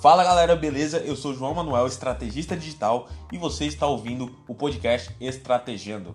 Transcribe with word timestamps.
Fala 0.00 0.22
galera, 0.22 0.54
beleza? 0.54 0.98
Eu 0.98 1.16
sou 1.16 1.34
João 1.34 1.54
Manuel, 1.54 1.86
estrategista 1.86 2.54
digital, 2.54 3.08
e 3.32 3.38
você 3.38 3.64
está 3.64 3.86
ouvindo 3.86 4.30
o 4.46 4.54
podcast 4.54 5.10
Estrategendo. 5.18 6.14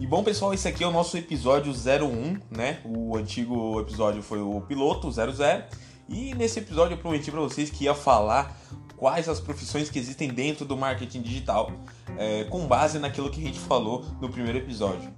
E 0.00 0.06
bom 0.06 0.24
pessoal, 0.24 0.52
esse 0.52 0.66
aqui 0.66 0.82
é 0.82 0.86
o 0.86 0.90
nosso 0.90 1.16
episódio 1.16 1.72
01, 1.72 2.40
né? 2.50 2.80
O 2.84 3.16
antigo 3.16 3.80
episódio 3.80 4.20
foi 4.20 4.40
o 4.40 4.60
piloto 4.62 5.08
00, 5.10 5.32
e 6.08 6.34
nesse 6.34 6.58
episódio 6.58 6.94
eu 6.94 6.98
prometi 6.98 7.30
para 7.30 7.40
vocês 7.40 7.70
que 7.70 7.84
ia 7.84 7.94
falar 7.94 8.58
quais 8.96 9.28
as 9.28 9.38
profissões 9.38 9.88
que 9.88 9.98
existem 9.98 10.28
dentro 10.28 10.64
do 10.64 10.76
marketing 10.76 11.22
digital, 11.22 11.70
é, 12.18 12.44
com 12.44 12.66
base 12.66 12.98
naquilo 12.98 13.30
que 13.30 13.40
a 13.40 13.44
gente 13.44 13.60
falou 13.60 14.04
no 14.20 14.28
primeiro 14.28 14.58
episódio. 14.58 15.08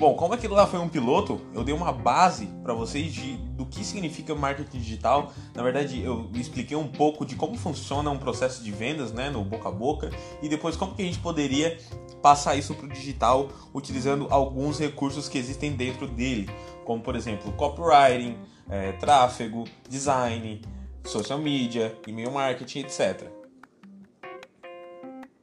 Bom, 0.00 0.14
como 0.14 0.32
aquilo 0.32 0.54
lá 0.54 0.66
foi 0.66 0.80
um 0.80 0.88
piloto, 0.88 1.38
eu 1.52 1.62
dei 1.62 1.74
uma 1.74 1.92
base 1.92 2.46
para 2.62 2.72
vocês 2.72 3.12
de, 3.12 3.36
do 3.36 3.66
que 3.66 3.84
significa 3.84 4.34
marketing 4.34 4.78
digital. 4.78 5.30
Na 5.54 5.62
verdade, 5.62 6.02
eu 6.02 6.26
expliquei 6.32 6.74
um 6.74 6.88
pouco 6.88 7.26
de 7.26 7.36
como 7.36 7.54
funciona 7.58 8.10
um 8.10 8.16
processo 8.16 8.64
de 8.64 8.72
vendas, 8.72 9.12
né, 9.12 9.28
no 9.28 9.44
boca 9.44 9.68
a 9.68 9.70
boca, 9.70 10.10
e 10.40 10.48
depois 10.48 10.74
como 10.74 10.94
que 10.94 11.02
a 11.02 11.04
gente 11.04 11.18
poderia 11.18 11.78
passar 12.22 12.56
isso 12.56 12.74
para 12.74 12.86
o 12.86 12.88
digital 12.88 13.50
utilizando 13.74 14.26
alguns 14.30 14.78
recursos 14.78 15.28
que 15.28 15.36
existem 15.36 15.72
dentro 15.72 16.08
dele, 16.08 16.48
como 16.86 17.02
por 17.02 17.14
exemplo 17.14 17.52
copywriting, 17.52 18.38
é, 18.70 18.92
tráfego, 18.92 19.64
design, 19.86 20.62
social 21.04 21.38
media, 21.38 21.94
e-mail 22.06 22.30
marketing, 22.30 22.78
etc. 22.78 23.28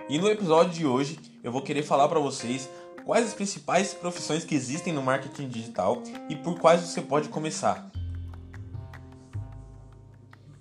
E 0.09 0.17
no 0.17 0.27
episódio 0.27 0.73
de 0.73 0.87
hoje 0.87 1.19
eu 1.43 1.51
vou 1.51 1.61
querer 1.61 1.83
falar 1.83 2.07
para 2.07 2.19
vocês 2.19 2.67
quais 3.07 3.25
as 3.25 3.33
principais 3.33 3.93
profissões 3.93 4.43
que 4.43 4.53
existem 4.53 4.91
no 4.91 5.01
marketing 5.01 5.47
digital 5.47 6.03
e 6.27 6.35
por 6.35 6.59
quais 6.59 6.81
você 6.81 7.01
pode 7.01 7.29
começar. 7.29 7.89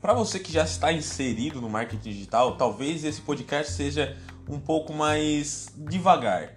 Para 0.00 0.12
você 0.14 0.38
que 0.38 0.52
já 0.52 0.62
está 0.62 0.92
inserido 0.92 1.60
no 1.60 1.68
marketing 1.68 2.08
digital, 2.08 2.56
talvez 2.56 3.02
esse 3.02 3.20
podcast 3.20 3.72
seja 3.72 4.16
um 4.48 4.60
pouco 4.60 4.92
mais 4.92 5.72
devagar. 5.76 6.54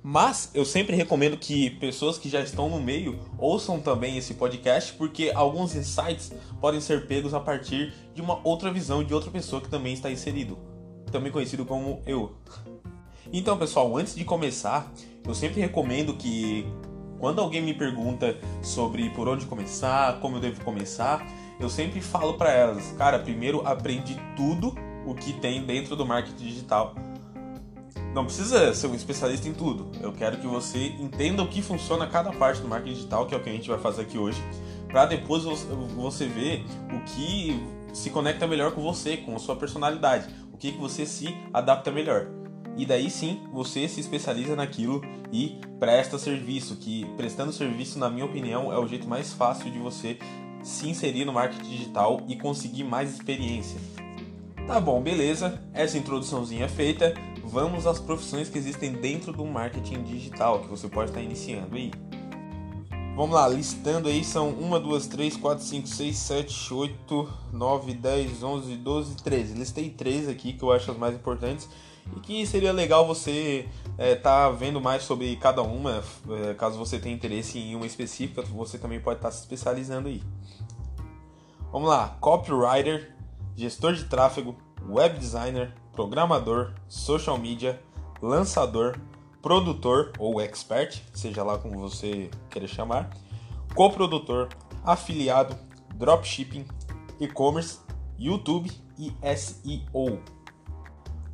Mas 0.00 0.50
eu 0.54 0.64
sempre 0.64 0.94
recomendo 0.94 1.36
que 1.36 1.70
pessoas 1.70 2.16
que 2.16 2.28
já 2.28 2.40
estão 2.40 2.68
no 2.68 2.80
meio 2.80 3.18
ouçam 3.36 3.80
também 3.80 4.16
esse 4.16 4.34
podcast, 4.34 4.92
porque 4.92 5.32
alguns 5.34 5.74
insights 5.74 6.30
podem 6.60 6.80
ser 6.80 7.08
pegos 7.08 7.34
a 7.34 7.40
partir 7.40 7.92
de 8.14 8.22
uma 8.22 8.40
outra 8.46 8.72
visão 8.72 9.02
de 9.02 9.12
outra 9.12 9.32
pessoa 9.32 9.60
que 9.60 9.68
também 9.68 9.92
está 9.92 10.08
inserido, 10.08 10.56
também 11.10 11.32
conhecido 11.32 11.64
como 11.64 12.00
eu. 12.06 12.36
Então, 13.32 13.56
pessoal, 13.56 13.96
antes 13.96 14.14
de 14.14 14.24
começar, 14.24 14.92
eu 15.26 15.34
sempre 15.34 15.60
recomendo 15.60 16.14
que 16.14 16.66
quando 17.18 17.40
alguém 17.40 17.62
me 17.62 17.72
pergunta 17.72 18.36
sobre 18.62 19.08
por 19.10 19.28
onde 19.28 19.46
começar, 19.46 20.20
como 20.20 20.36
eu 20.36 20.40
devo 20.40 20.62
começar, 20.62 21.26
eu 21.58 21.70
sempre 21.70 22.00
falo 22.00 22.34
para 22.34 22.52
elas, 22.52 22.92
cara, 22.98 23.18
primeiro 23.18 23.66
aprende 23.66 24.16
tudo 24.36 24.74
o 25.06 25.14
que 25.14 25.32
tem 25.32 25.64
dentro 25.64 25.96
do 25.96 26.04
marketing 26.04 26.44
digital. 26.44 26.94
Não 28.12 28.24
precisa 28.26 28.72
ser 28.74 28.86
um 28.86 28.94
especialista 28.94 29.48
em 29.48 29.54
tudo. 29.54 29.90
Eu 30.00 30.12
quero 30.12 30.36
que 30.36 30.46
você 30.46 30.88
entenda 31.00 31.42
o 31.42 31.48
que 31.48 31.62
funciona 31.62 32.06
cada 32.06 32.30
parte 32.30 32.60
do 32.60 32.68
marketing 32.68 32.94
digital, 32.94 33.26
que 33.26 33.34
é 33.34 33.38
o 33.38 33.42
que 33.42 33.50
a 33.50 33.52
gente 33.52 33.68
vai 33.68 33.78
fazer 33.78 34.02
aqui 34.02 34.18
hoje, 34.18 34.40
para 34.88 35.06
depois 35.06 35.42
você 35.42 36.26
ver 36.26 36.64
o 36.92 37.00
que 37.04 37.60
se 37.92 38.10
conecta 38.10 38.46
melhor 38.46 38.72
com 38.72 38.82
você, 38.82 39.16
com 39.16 39.34
a 39.34 39.38
sua 39.38 39.56
personalidade, 39.56 40.32
o 40.52 40.56
que, 40.56 40.72
que 40.72 40.78
você 40.78 41.06
se 41.06 41.34
adapta 41.52 41.90
melhor 41.90 42.43
e 42.76 42.84
daí 42.84 43.10
sim 43.10 43.40
você 43.52 43.88
se 43.88 44.00
especializa 44.00 44.56
naquilo 44.56 45.02
e 45.32 45.58
presta 45.78 46.18
serviço, 46.18 46.76
que 46.76 47.04
prestando 47.16 47.52
serviço, 47.52 47.98
na 47.98 48.10
minha 48.10 48.24
opinião, 48.24 48.72
é 48.72 48.78
o 48.78 48.86
jeito 48.86 49.08
mais 49.08 49.32
fácil 49.32 49.70
de 49.70 49.78
você 49.78 50.18
se 50.62 50.88
inserir 50.88 51.24
no 51.24 51.32
marketing 51.32 51.68
digital 51.68 52.22
e 52.26 52.36
conseguir 52.36 52.84
mais 52.84 53.12
experiência. 53.12 53.78
Tá 54.66 54.80
bom, 54.80 55.00
beleza? 55.02 55.62
Essa 55.74 55.98
introduçãozinha 55.98 56.64
é 56.64 56.68
feita, 56.68 57.14
vamos 57.44 57.86
às 57.86 57.98
profissões 57.98 58.48
que 58.48 58.56
existem 58.56 58.92
dentro 58.92 59.32
do 59.32 59.44
marketing 59.44 60.02
digital 60.02 60.60
que 60.60 60.68
você 60.68 60.88
pode 60.88 61.10
estar 61.10 61.20
iniciando 61.20 61.76
aí. 61.76 61.90
Vamos 63.14 63.34
lá, 63.34 63.46
listando 63.46 64.08
aí 64.08 64.24
são 64.24 64.48
1, 64.48 64.80
2, 64.80 65.06
3, 65.06 65.36
4, 65.36 65.64
5, 65.64 65.86
6, 65.86 66.16
7, 66.16 66.74
8, 66.74 67.28
9, 67.52 67.94
10, 67.94 68.42
11, 68.42 68.76
12, 68.76 69.16
13. 69.18 69.54
Listei 69.54 69.90
três 69.90 70.28
aqui 70.28 70.54
que 70.54 70.64
eu 70.64 70.72
acho 70.72 70.90
as 70.90 70.96
mais 70.96 71.14
importantes 71.14 71.68
e 72.16 72.20
que 72.20 72.46
seria 72.46 72.72
legal 72.72 73.06
você 73.06 73.68
estar 73.92 73.98
é, 73.98 74.14
tá 74.14 74.50
vendo 74.50 74.80
mais 74.80 75.02
sobre 75.02 75.36
cada 75.36 75.62
uma, 75.62 76.02
é, 76.30 76.54
caso 76.54 76.78
você 76.78 76.98
tenha 76.98 77.14
interesse 77.14 77.58
em 77.58 77.74
uma 77.74 77.86
específica, 77.86 78.42
você 78.42 78.78
também 78.78 79.00
pode 79.00 79.18
estar 79.18 79.28
tá 79.28 79.34
se 79.34 79.40
especializando 79.40 80.08
aí. 80.08 80.22
Vamos 81.72 81.88
lá, 81.88 82.16
copywriter, 82.20 83.14
gestor 83.56 83.94
de 83.94 84.04
tráfego, 84.04 84.56
web 84.88 85.18
designer, 85.18 85.74
programador, 85.92 86.72
social 86.88 87.38
media, 87.38 87.80
lançador, 88.20 88.98
produtor 89.42 90.12
ou 90.18 90.40
expert, 90.40 91.02
seja 91.12 91.42
lá 91.42 91.58
como 91.58 91.78
você 91.78 92.30
queira 92.50 92.66
chamar, 92.66 93.10
coprodutor, 93.74 94.48
afiliado, 94.84 95.56
dropshipping, 95.94 96.66
e-commerce, 97.20 97.78
YouTube 98.18 98.70
e 98.98 99.12
SEO. 99.36 100.33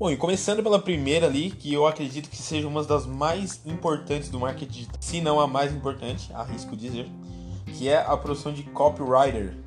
Bom, 0.00 0.11
e 0.11 0.16
começando 0.16 0.62
pela 0.62 0.78
primeira 0.78 1.27
ali, 1.27 1.50
que 1.50 1.75
eu 1.75 1.87
acredito 1.87 2.31
que 2.31 2.38
seja 2.38 2.66
uma 2.66 2.83
das 2.83 3.05
mais 3.05 3.61
importantes 3.66 4.31
do 4.31 4.41
marketing, 4.41 4.88
se 4.99 5.21
não 5.21 5.38
a 5.38 5.47
mais 5.47 5.75
importante, 5.75 6.33
arrisco 6.33 6.75
dizer, 6.75 7.06
que 7.66 7.87
é 7.87 7.99
a 7.99 8.16
produção 8.16 8.50
de 8.50 8.62
copywriter. 8.62 9.59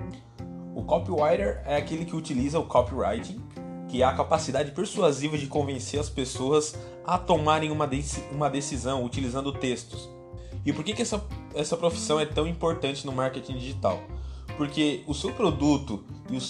O 0.73 0.81
copywriter 0.85 1.61
é 1.67 1.75
aquele 1.75 2.03
que 2.03 2.15
utiliza 2.15 2.57
o 2.57 2.65
copywriting, 2.65 3.39
que 3.87 4.01
é 4.01 4.05
a 4.05 4.11
capacidade 4.11 4.71
persuasiva 4.71 5.37
de 5.37 5.45
convencer 5.45 5.99
as 5.99 6.09
pessoas 6.09 6.75
a 7.05 7.15
tomarem 7.19 7.69
uma, 7.69 7.87
uma 8.31 8.49
decisão 8.49 9.05
utilizando 9.05 9.53
textos. 9.53 10.09
E 10.65 10.73
por 10.73 10.83
que, 10.83 10.93
que 10.93 11.03
essa, 11.03 11.23
essa 11.53 11.77
profissão 11.77 12.19
é 12.19 12.25
tão 12.25 12.47
importante 12.47 13.05
no 13.05 13.11
marketing 13.11 13.53
digital? 13.53 14.01
Porque 14.57 15.03
o 15.07 15.13
seu 15.13 15.31
produto 15.31 16.03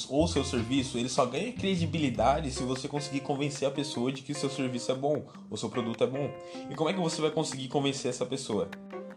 ou 0.09 0.27
seu 0.27 0.43
serviço, 0.43 0.97
ele 0.97 1.09
só 1.09 1.25
ganha 1.25 1.51
credibilidade 1.51 2.51
se 2.51 2.63
você 2.63 2.87
conseguir 2.87 3.21
convencer 3.21 3.67
a 3.67 3.71
pessoa 3.71 4.11
de 4.11 4.21
que 4.21 4.31
o 4.31 4.35
seu 4.35 4.49
serviço 4.49 4.91
é 4.91 4.95
bom, 4.95 5.25
o 5.49 5.57
seu 5.57 5.69
produto 5.69 6.03
é 6.03 6.07
bom. 6.07 6.29
E 6.69 6.75
como 6.75 6.89
é 6.89 6.93
que 6.93 6.99
você 6.99 7.21
vai 7.21 7.31
conseguir 7.31 7.67
convencer 7.67 8.09
essa 8.09 8.25
pessoa? 8.25 8.69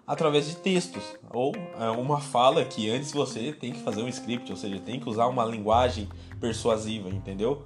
Através 0.06 0.46
de 0.46 0.56
textos 0.56 1.02
ou 1.32 1.52
é, 1.78 1.90
uma 1.90 2.20
fala 2.20 2.64
que 2.64 2.88
antes 2.88 3.12
você 3.12 3.52
tem 3.52 3.72
que 3.72 3.80
fazer 3.80 4.02
um 4.02 4.08
script, 4.08 4.50
ou 4.50 4.56
seja, 4.56 4.78
tem 4.78 5.00
que 5.00 5.08
usar 5.08 5.26
uma 5.26 5.44
linguagem 5.44 6.08
persuasiva, 6.40 7.08
entendeu? 7.08 7.64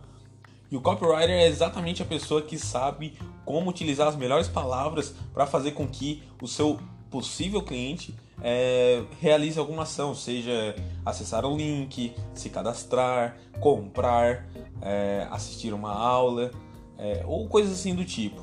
E 0.71 0.77
o 0.77 0.81
copywriter 0.81 1.31
é 1.31 1.47
exatamente 1.47 2.01
a 2.01 2.07
pessoa 2.07 2.41
que 2.41 2.57
sabe 2.57 3.19
como 3.45 3.69
utilizar 3.69 4.09
as 4.09 4.17
melhores 4.17 4.49
palavras 4.49 5.15
para 5.35 5.47
fazer 5.47 5.73
com 5.73 5.87
que 5.87 6.23
o 6.41 6.47
seu 6.47 6.79
possível 7.11 7.61
cliente 7.61 8.15
é, 8.43 9.03
realize 9.21 9.59
alguma 9.59 9.83
ação, 9.83 10.15
seja 10.15 10.75
acessar 11.05 11.45
um 11.45 11.57
link, 11.57 12.15
se 12.35 12.51
cadastrar, 12.51 13.37
comprar, 13.61 14.47
é, 14.83 15.27
assistir 15.31 15.73
uma 15.73 15.93
aula 15.93 16.51
é, 16.99 17.23
ou 17.27 17.49
coisas 17.49 17.73
assim 17.73 17.95
do 17.95 18.05
tipo. 18.05 18.41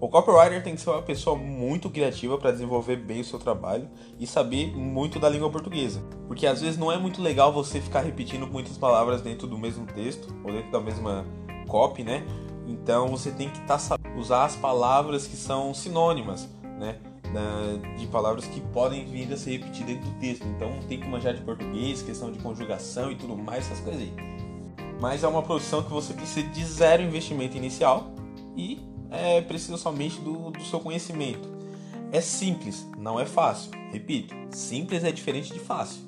O 0.00 0.08
copywriter 0.08 0.62
tem 0.62 0.74
que 0.74 0.80
ser 0.80 0.90
uma 0.90 1.00
pessoa 1.00 1.34
muito 1.34 1.88
criativa 1.88 2.36
para 2.36 2.50
desenvolver 2.50 2.96
bem 2.96 3.20
o 3.20 3.24
seu 3.24 3.38
trabalho 3.38 3.88
e 4.18 4.26
saber 4.26 4.76
muito 4.76 5.18
da 5.18 5.30
língua 5.30 5.48
portuguesa, 5.48 6.02
porque 6.28 6.46
às 6.46 6.60
vezes 6.60 6.76
não 6.76 6.92
é 6.92 6.98
muito 6.98 7.22
legal 7.22 7.52
você 7.52 7.80
ficar 7.80 8.00
repetindo 8.00 8.46
muitas 8.46 8.76
palavras 8.76 9.22
dentro 9.22 9.46
do 9.46 9.56
mesmo 9.56 9.86
texto 9.86 10.34
ou 10.44 10.52
dentro 10.52 10.70
da 10.70 10.80
mesma 10.80 11.24
copy, 11.68 12.02
né? 12.02 12.22
Então 12.66 13.08
você 13.08 13.30
tem 13.30 13.48
que 13.48 13.60
tá, 13.60 13.78
usar 14.18 14.44
as 14.44 14.56
palavras 14.56 15.26
que 15.26 15.36
são 15.36 15.72
sinônimas, 15.72 16.48
né? 16.78 16.98
De 17.96 18.06
palavras 18.06 18.46
que 18.46 18.60
podem 18.60 19.04
vir 19.04 19.32
a 19.32 19.36
ser 19.36 19.52
repetidas 19.52 19.94
dentro 19.94 20.10
do 20.10 20.18
texto. 20.18 20.46
Então 20.46 20.78
tem 20.88 21.00
que 21.00 21.08
manjar 21.08 21.34
de 21.34 21.42
português, 21.42 22.02
questão 22.02 22.30
de 22.30 22.38
conjugação 22.38 23.10
e 23.10 23.16
tudo 23.16 23.36
mais, 23.36 23.66
essas 23.66 23.80
coisas 23.80 24.02
aí. 24.02 24.12
Mas 25.00 25.24
é 25.24 25.28
uma 25.28 25.42
produção 25.42 25.82
que 25.82 25.90
você 25.90 26.12
precisa 26.12 26.46
de 26.48 26.64
zero 26.64 27.02
investimento 27.02 27.56
inicial 27.56 28.12
e 28.56 28.80
é, 29.10 29.40
precisa 29.40 29.76
somente 29.76 30.20
do, 30.20 30.50
do 30.50 30.62
seu 30.64 30.80
conhecimento. 30.80 31.48
É 32.12 32.20
simples, 32.20 32.86
não 32.96 33.18
é 33.18 33.26
fácil. 33.26 33.70
Repito, 33.90 34.34
simples 34.50 35.02
é 35.04 35.10
diferente 35.10 35.52
de 35.52 35.58
fácil. 35.58 36.02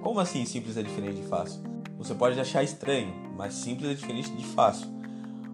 Como 0.00 0.20
assim 0.20 0.44
simples 0.44 0.76
é 0.76 0.82
diferente 0.82 1.16
de 1.16 1.26
fácil? 1.26 1.62
Você 1.98 2.14
pode 2.14 2.38
achar 2.40 2.62
estranho, 2.62 3.12
mas 3.36 3.54
simples 3.54 3.90
é 3.90 3.94
diferente 3.94 4.30
de 4.30 4.44
fácil. 4.44 4.88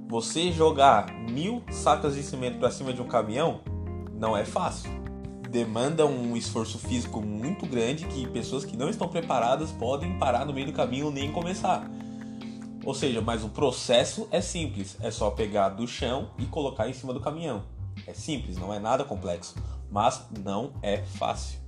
Você 0.08 0.52
jogar 0.52 1.12
mil 1.30 1.62
sacas 1.70 2.14
de 2.14 2.22
cimento 2.22 2.58
para 2.58 2.70
cima 2.70 2.92
de 2.92 3.02
um 3.02 3.08
caminhão 3.08 3.60
não 4.14 4.36
é 4.36 4.44
fácil 4.44 5.05
demanda 5.50 6.06
um 6.06 6.36
esforço 6.36 6.78
físico 6.78 7.20
muito 7.20 7.66
grande 7.66 8.06
que 8.06 8.26
pessoas 8.26 8.64
que 8.64 8.76
não 8.76 8.88
estão 8.88 9.08
preparadas 9.08 9.70
podem 9.72 10.18
parar 10.18 10.44
no 10.44 10.52
meio 10.52 10.66
do 10.66 10.72
caminho 10.72 11.10
nem 11.10 11.32
começar. 11.32 11.88
Ou 12.84 12.94
seja, 12.94 13.20
mas 13.20 13.42
o 13.42 13.48
processo 13.48 14.28
é 14.30 14.40
simples, 14.40 14.96
é 15.00 15.10
só 15.10 15.30
pegar 15.30 15.70
do 15.70 15.86
chão 15.86 16.30
e 16.38 16.46
colocar 16.46 16.88
em 16.88 16.92
cima 16.92 17.12
do 17.12 17.20
caminhão. 17.20 17.64
É 18.06 18.14
simples, 18.14 18.56
não 18.56 18.72
é 18.72 18.78
nada 18.78 19.04
complexo, 19.04 19.56
mas 19.90 20.24
não 20.44 20.72
é 20.82 20.98
fácil. 20.98 21.58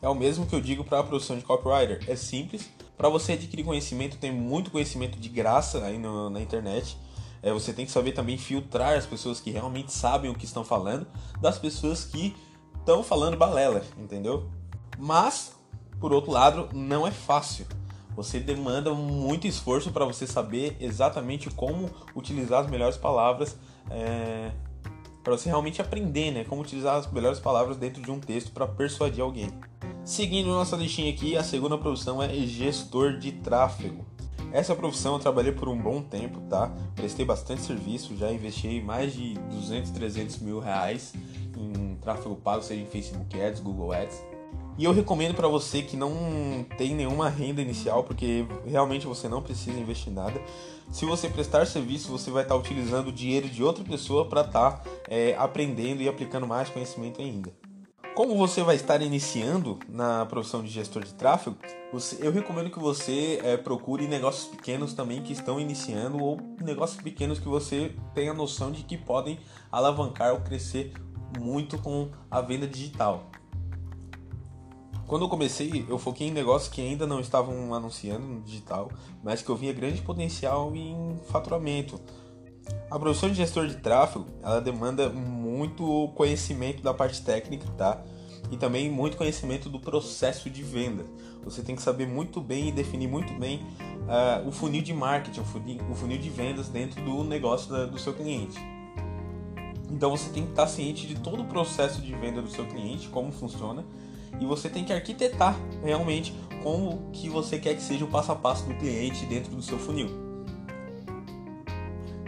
É 0.00 0.08
o 0.08 0.14
mesmo 0.14 0.46
que 0.46 0.54
eu 0.54 0.60
digo 0.60 0.84
para 0.84 1.00
a 1.00 1.02
produção 1.02 1.36
de 1.36 1.42
copywriter, 1.42 2.04
é 2.06 2.14
simples, 2.14 2.70
Para 2.96 3.08
você 3.08 3.32
adquirir 3.32 3.64
conhecimento, 3.64 4.16
tem 4.18 4.30
muito 4.30 4.70
conhecimento 4.70 5.18
de 5.18 5.28
graça 5.28 5.84
aí 5.84 5.98
no, 5.98 6.30
na 6.30 6.40
internet. 6.40 6.96
É, 7.42 7.52
você 7.52 7.72
tem 7.72 7.84
que 7.84 7.90
saber 7.90 8.12
também 8.12 8.38
filtrar 8.38 8.96
as 8.96 9.04
pessoas 9.04 9.40
que 9.40 9.50
realmente 9.50 9.92
sabem 9.92 10.30
o 10.30 10.34
que 10.34 10.44
estão 10.44 10.62
falando 10.62 11.06
das 11.40 11.58
pessoas 11.58 12.04
que 12.04 12.36
estão 12.84 13.02
falando 13.02 13.36
balela, 13.36 13.82
entendeu? 13.96 14.44
Mas, 14.98 15.56
por 15.98 16.12
outro 16.12 16.30
lado, 16.30 16.68
não 16.74 17.06
é 17.06 17.10
fácil. 17.10 17.66
Você 18.14 18.38
demanda 18.38 18.92
muito 18.92 19.46
esforço 19.46 19.90
para 19.90 20.04
você 20.04 20.26
saber 20.26 20.76
exatamente 20.78 21.50
como 21.50 21.90
utilizar 22.14 22.62
as 22.62 22.70
melhores 22.70 22.96
palavras, 22.96 23.56
é, 23.90 24.52
para 25.22 25.32
você 25.32 25.48
realmente 25.48 25.80
aprender, 25.80 26.30
né? 26.30 26.44
Como 26.44 26.60
utilizar 26.60 26.96
as 26.96 27.10
melhores 27.10 27.40
palavras 27.40 27.78
dentro 27.78 28.02
de 28.02 28.10
um 28.10 28.20
texto 28.20 28.52
para 28.52 28.68
persuadir 28.68 29.24
alguém. 29.24 29.48
Seguindo 30.04 30.50
nossa 30.50 30.76
listinha 30.76 31.10
aqui, 31.10 31.36
a 31.36 31.42
segunda 31.42 31.78
profissão 31.78 32.22
é 32.22 32.28
gestor 32.28 33.16
de 33.18 33.32
tráfego. 33.32 34.04
Essa 34.52 34.76
profissão 34.76 35.14
eu 35.14 35.18
trabalhei 35.18 35.50
por 35.50 35.68
um 35.68 35.76
bom 35.76 36.02
tempo, 36.02 36.40
tá? 36.42 36.70
Prestei 36.94 37.24
bastante 37.24 37.62
serviço, 37.62 38.14
já 38.16 38.30
investi 38.30 38.80
mais 38.80 39.14
de 39.14 39.34
200, 39.34 39.90
300 39.90 40.38
mil 40.38 40.60
reais 40.60 41.14
em 41.56 41.96
tráfego 41.96 42.36
pago, 42.36 42.62
seja 42.62 42.82
em 42.82 42.86
Facebook 42.86 43.40
Ads, 43.40 43.60
Google 43.60 43.92
Ads. 43.92 44.22
E 44.76 44.84
eu 44.84 44.92
recomendo 44.92 45.34
para 45.34 45.46
você 45.46 45.82
que 45.82 45.96
não 45.96 46.66
tem 46.76 46.94
nenhuma 46.94 47.28
renda 47.28 47.62
inicial, 47.62 48.02
porque 48.02 48.44
realmente 48.66 49.06
você 49.06 49.28
não 49.28 49.40
precisa 49.40 49.78
investir 49.78 50.12
nada. 50.12 50.40
Se 50.90 51.04
você 51.04 51.28
prestar 51.28 51.66
serviço, 51.66 52.10
você 52.10 52.30
vai 52.30 52.42
estar 52.42 52.56
utilizando 52.56 53.08
o 53.08 53.12
dinheiro 53.12 53.48
de 53.48 53.62
outra 53.62 53.84
pessoa 53.84 54.28
para 54.28 54.40
estar 54.40 54.70
tá, 54.72 54.90
é, 55.08 55.36
aprendendo 55.38 56.02
e 56.02 56.08
aplicando 56.08 56.46
mais 56.46 56.68
conhecimento 56.68 57.20
ainda. 57.20 57.52
Como 58.14 58.36
você 58.36 58.62
vai 58.62 58.76
estar 58.76 59.02
iniciando 59.02 59.78
na 59.88 60.24
profissão 60.26 60.62
de 60.62 60.70
gestor 60.70 61.04
de 61.04 61.12
tráfego, 61.14 61.56
eu 62.20 62.30
recomendo 62.30 62.70
que 62.70 62.78
você 62.78 63.40
é, 63.42 63.56
procure 63.56 64.06
negócios 64.06 64.46
pequenos 64.46 64.94
também 64.94 65.20
que 65.20 65.32
estão 65.32 65.58
iniciando 65.58 66.22
ou 66.22 66.38
negócios 66.60 67.00
pequenos 67.00 67.40
que 67.40 67.48
você 67.48 67.92
tenha 68.14 68.32
noção 68.32 68.70
de 68.70 68.84
que 68.84 68.96
podem 68.96 69.38
alavancar 69.70 70.32
ou 70.32 70.40
crescer 70.40 70.92
muito 71.38 71.78
com 71.78 72.08
a 72.30 72.40
venda 72.40 72.66
digital. 72.66 73.30
Quando 75.06 75.22
eu 75.22 75.28
comecei, 75.28 75.84
eu 75.88 75.98
foquei 75.98 76.28
em 76.28 76.30
negócios 76.30 76.72
que 76.72 76.80
ainda 76.80 77.06
não 77.06 77.20
estavam 77.20 77.74
anunciando 77.74 78.26
no 78.26 78.40
digital, 78.40 78.90
mas 79.22 79.42
que 79.42 79.50
eu 79.50 79.56
via 79.56 79.72
grande 79.72 80.00
potencial 80.00 80.74
em 80.74 81.18
faturamento. 81.30 82.00
A 82.90 82.98
profissão 82.98 83.28
de 83.28 83.34
gestor 83.34 83.66
de 83.66 83.76
tráfego, 83.76 84.26
ela 84.42 84.60
demanda 84.60 85.10
muito 85.10 86.10
conhecimento 86.14 86.82
da 86.82 86.94
parte 86.94 87.22
técnica, 87.22 87.66
tá? 87.76 88.02
E 88.50 88.56
também 88.56 88.90
muito 88.90 89.16
conhecimento 89.16 89.68
do 89.68 89.78
processo 89.78 90.48
de 90.48 90.62
venda. 90.62 91.04
Você 91.44 91.62
tem 91.62 91.76
que 91.76 91.82
saber 91.82 92.06
muito 92.06 92.40
bem 92.40 92.68
e 92.68 92.72
definir 92.72 93.06
muito 93.06 93.34
bem 93.34 93.58
uh, 94.04 94.48
o 94.48 94.52
funil 94.52 94.80
de 94.80 94.94
marketing, 94.94 95.40
o 95.40 95.44
funil, 95.44 95.80
o 95.90 95.94
funil 95.94 96.18
de 96.18 96.30
vendas 96.30 96.68
dentro 96.68 97.02
do 97.04 97.22
negócio 97.22 97.70
da, 97.70 97.84
do 97.84 97.98
seu 97.98 98.14
cliente. 98.14 98.58
Então 99.94 100.10
você 100.10 100.28
tem 100.30 100.42
que 100.42 100.50
estar 100.50 100.66
ciente 100.66 101.06
de 101.06 101.14
todo 101.14 101.42
o 101.42 101.44
processo 101.44 102.02
de 102.02 102.12
venda 102.16 102.42
do 102.42 102.50
seu 102.50 102.66
cliente, 102.66 103.08
como 103.08 103.30
funciona, 103.30 103.84
e 104.40 104.44
você 104.44 104.68
tem 104.68 104.84
que 104.84 104.92
arquitetar 104.92 105.56
realmente 105.84 106.34
como 106.64 107.10
que 107.12 107.28
você 107.28 107.60
quer 107.60 107.76
que 107.76 107.82
seja 107.82 108.04
o 108.04 108.08
passo 108.08 108.32
a 108.32 108.34
passo 108.34 108.66
do 108.66 108.74
cliente 108.74 109.24
dentro 109.26 109.54
do 109.54 109.62
seu 109.62 109.78
funil. 109.78 110.08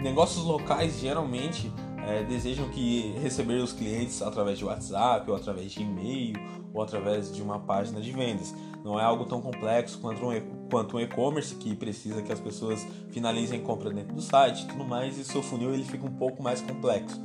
Negócios 0.01 0.45
locais 0.45 1.01
geralmente 1.01 1.73
é, 2.07 2.23
desejam 2.23 2.69
que 2.69 3.13
receber 3.21 3.55
os 3.55 3.73
clientes 3.73 4.23
através 4.23 4.59
de 4.59 4.65
WhatsApp 4.65 5.29
ou 5.29 5.37
através 5.37 5.73
de 5.73 5.83
e-mail 5.83 6.37
ou 6.73 6.81
através 6.81 7.35
de 7.35 7.43
uma 7.43 7.59
página 7.59 8.01
de 8.01 8.13
vendas. 8.13 8.55
Não 8.85 9.01
é 9.01 9.03
algo 9.03 9.25
tão 9.25 9.41
complexo 9.41 9.99
quanto 9.99 10.97
um, 10.97 11.01
e-commerce 11.01 11.57
que 11.57 11.75
precisa 11.75 12.23
que 12.23 12.33
as 12.33 12.39
pessoas 12.39 12.87
finalizem 13.11 13.61
compra 13.61 13.91
dentro 13.91 14.15
do 14.15 14.23
site 14.23 14.69
tudo 14.69 14.85
mais, 14.85 15.19
e 15.19 15.25
seu 15.25 15.43
funil 15.43 15.75
ele 15.75 15.83
fica 15.83 16.07
um 16.07 16.13
pouco 16.13 16.41
mais 16.41 16.61
complexo. 16.61 17.21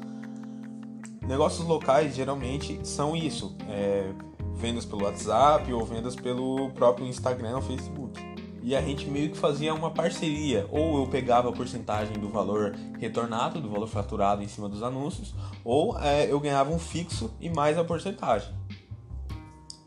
Negócios 1.22 1.66
locais 1.66 2.16
geralmente 2.16 2.80
são 2.84 3.16
isso. 3.16 3.56
É, 3.70 4.12
vendas 4.56 4.86
pelo 4.86 5.04
WhatsApp 5.04 5.72
ou 5.74 5.84
vendas 5.86 6.16
pelo 6.16 6.70
próprio 6.72 7.08
Instagram 7.08 7.56
ou 7.56 7.62
Facebook. 7.62 8.20
E 8.64 8.76
a 8.76 8.82
gente 8.82 9.10
meio 9.10 9.32
que 9.32 9.38
fazia 9.38 9.74
uma 9.74 9.90
parceria, 9.90 10.68
ou 10.70 11.00
eu 11.00 11.08
pegava 11.08 11.50
a 11.50 11.52
porcentagem 11.52 12.14
do 12.20 12.30
valor 12.30 12.76
retornado, 13.00 13.60
do 13.60 13.68
valor 13.68 13.88
faturado 13.88 14.44
em 14.44 14.48
cima 14.48 14.70
dos 14.70 14.84
anúncios, 14.84 15.34
ou 15.66 16.00
é, 16.00 16.32
eu 16.32 16.40
ganhava 16.40 16.72
um 16.72 16.78
fixo 16.78 17.34
e 17.42 17.50
mais 17.50 17.76
a 17.76 17.84
porcentagem. 17.84 18.54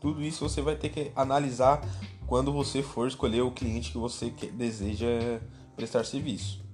Tudo 0.01 0.21
isso 0.21 0.47
você 0.47 0.61
vai 0.61 0.75
ter 0.75 0.89
que 0.89 1.09
analisar 1.15 1.81
quando 2.27 2.51
você 2.51 2.83
for 2.83 3.07
escolher 3.07 3.41
o 3.41 3.51
cliente 3.51 3.91
que 3.91 3.97
você 3.97 4.29
deseja 4.29 5.39
prestar 5.77 6.03
serviço. 6.03 6.64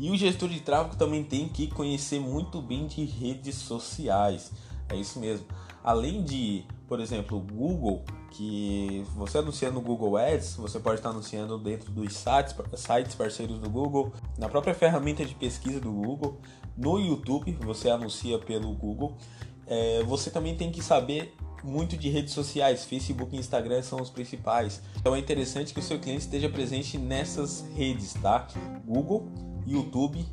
E 0.00 0.10
o 0.10 0.16
gestor 0.16 0.48
de 0.48 0.60
tráfego 0.60 0.96
também 0.96 1.22
tem 1.22 1.48
que 1.48 1.68
conhecer 1.68 2.18
muito 2.18 2.60
bem 2.60 2.88
de 2.88 3.04
redes 3.04 3.54
sociais. 3.54 4.50
É 4.88 4.96
isso 4.96 5.20
mesmo. 5.20 5.46
Além 5.84 6.24
de 6.24 6.64
por 6.90 6.98
exemplo, 6.98 7.38
o 7.38 7.40
Google, 7.40 8.02
que 8.32 9.06
você 9.14 9.38
anuncia 9.38 9.70
no 9.70 9.80
Google 9.80 10.16
Ads, 10.16 10.56
você 10.56 10.80
pode 10.80 10.96
estar 10.96 11.10
anunciando 11.10 11.56
dentro 11.56 11.92
dos 11.92 12.12
sites, 12.12 12.52
sites 12.74 13.14
parceiros 13.14 13.60
do 13.60 13.70
Google, 13.70 14.12
na 14.36 14.48
própria 14.48 14.74
ferramenta 14.74 15.24
de 15.24 15.32
pesquisa 15.32 15.78
do 15.78 15.92
Google, 15.92 16.40
no 16.76 16.98
YouTube, 16.98 17.56
você 17.60 17.88
anuncia 17.88 18.40
pelo 18.40 18.72
Google. 18.72 19.16
É, 19.68 20.02
você 20.02 20.32
também 20.32 20.56
tem 20.56 20.72
que 20.72 20.82
saber 20.82 21.32
muito 21.62 21.96
de 21.96 22.08
redes 22.08 22.34
sociais, 22.34 22.84
Facebook 22.84 23.36
e 23.36 23.38
Instagram 23.38 23.80
são 23.84 24.02
os 24.02 24.10
principais. 24.10 24.82
Então 24.96 25.14
é 25.14 25.20
interessante 25.20 25.72
que 25.72 25.78
o 25.78 25.82
seu 25.82 26.00
cliente 26.00 26.22
esteja 26.22 26.48
presente 26.48 26.98
nessas 26.98 27.64
redes, 27.76 28.14
tá? 28.14 28.48
Google, 28.84 29.28
YouTube, 29.66 30.26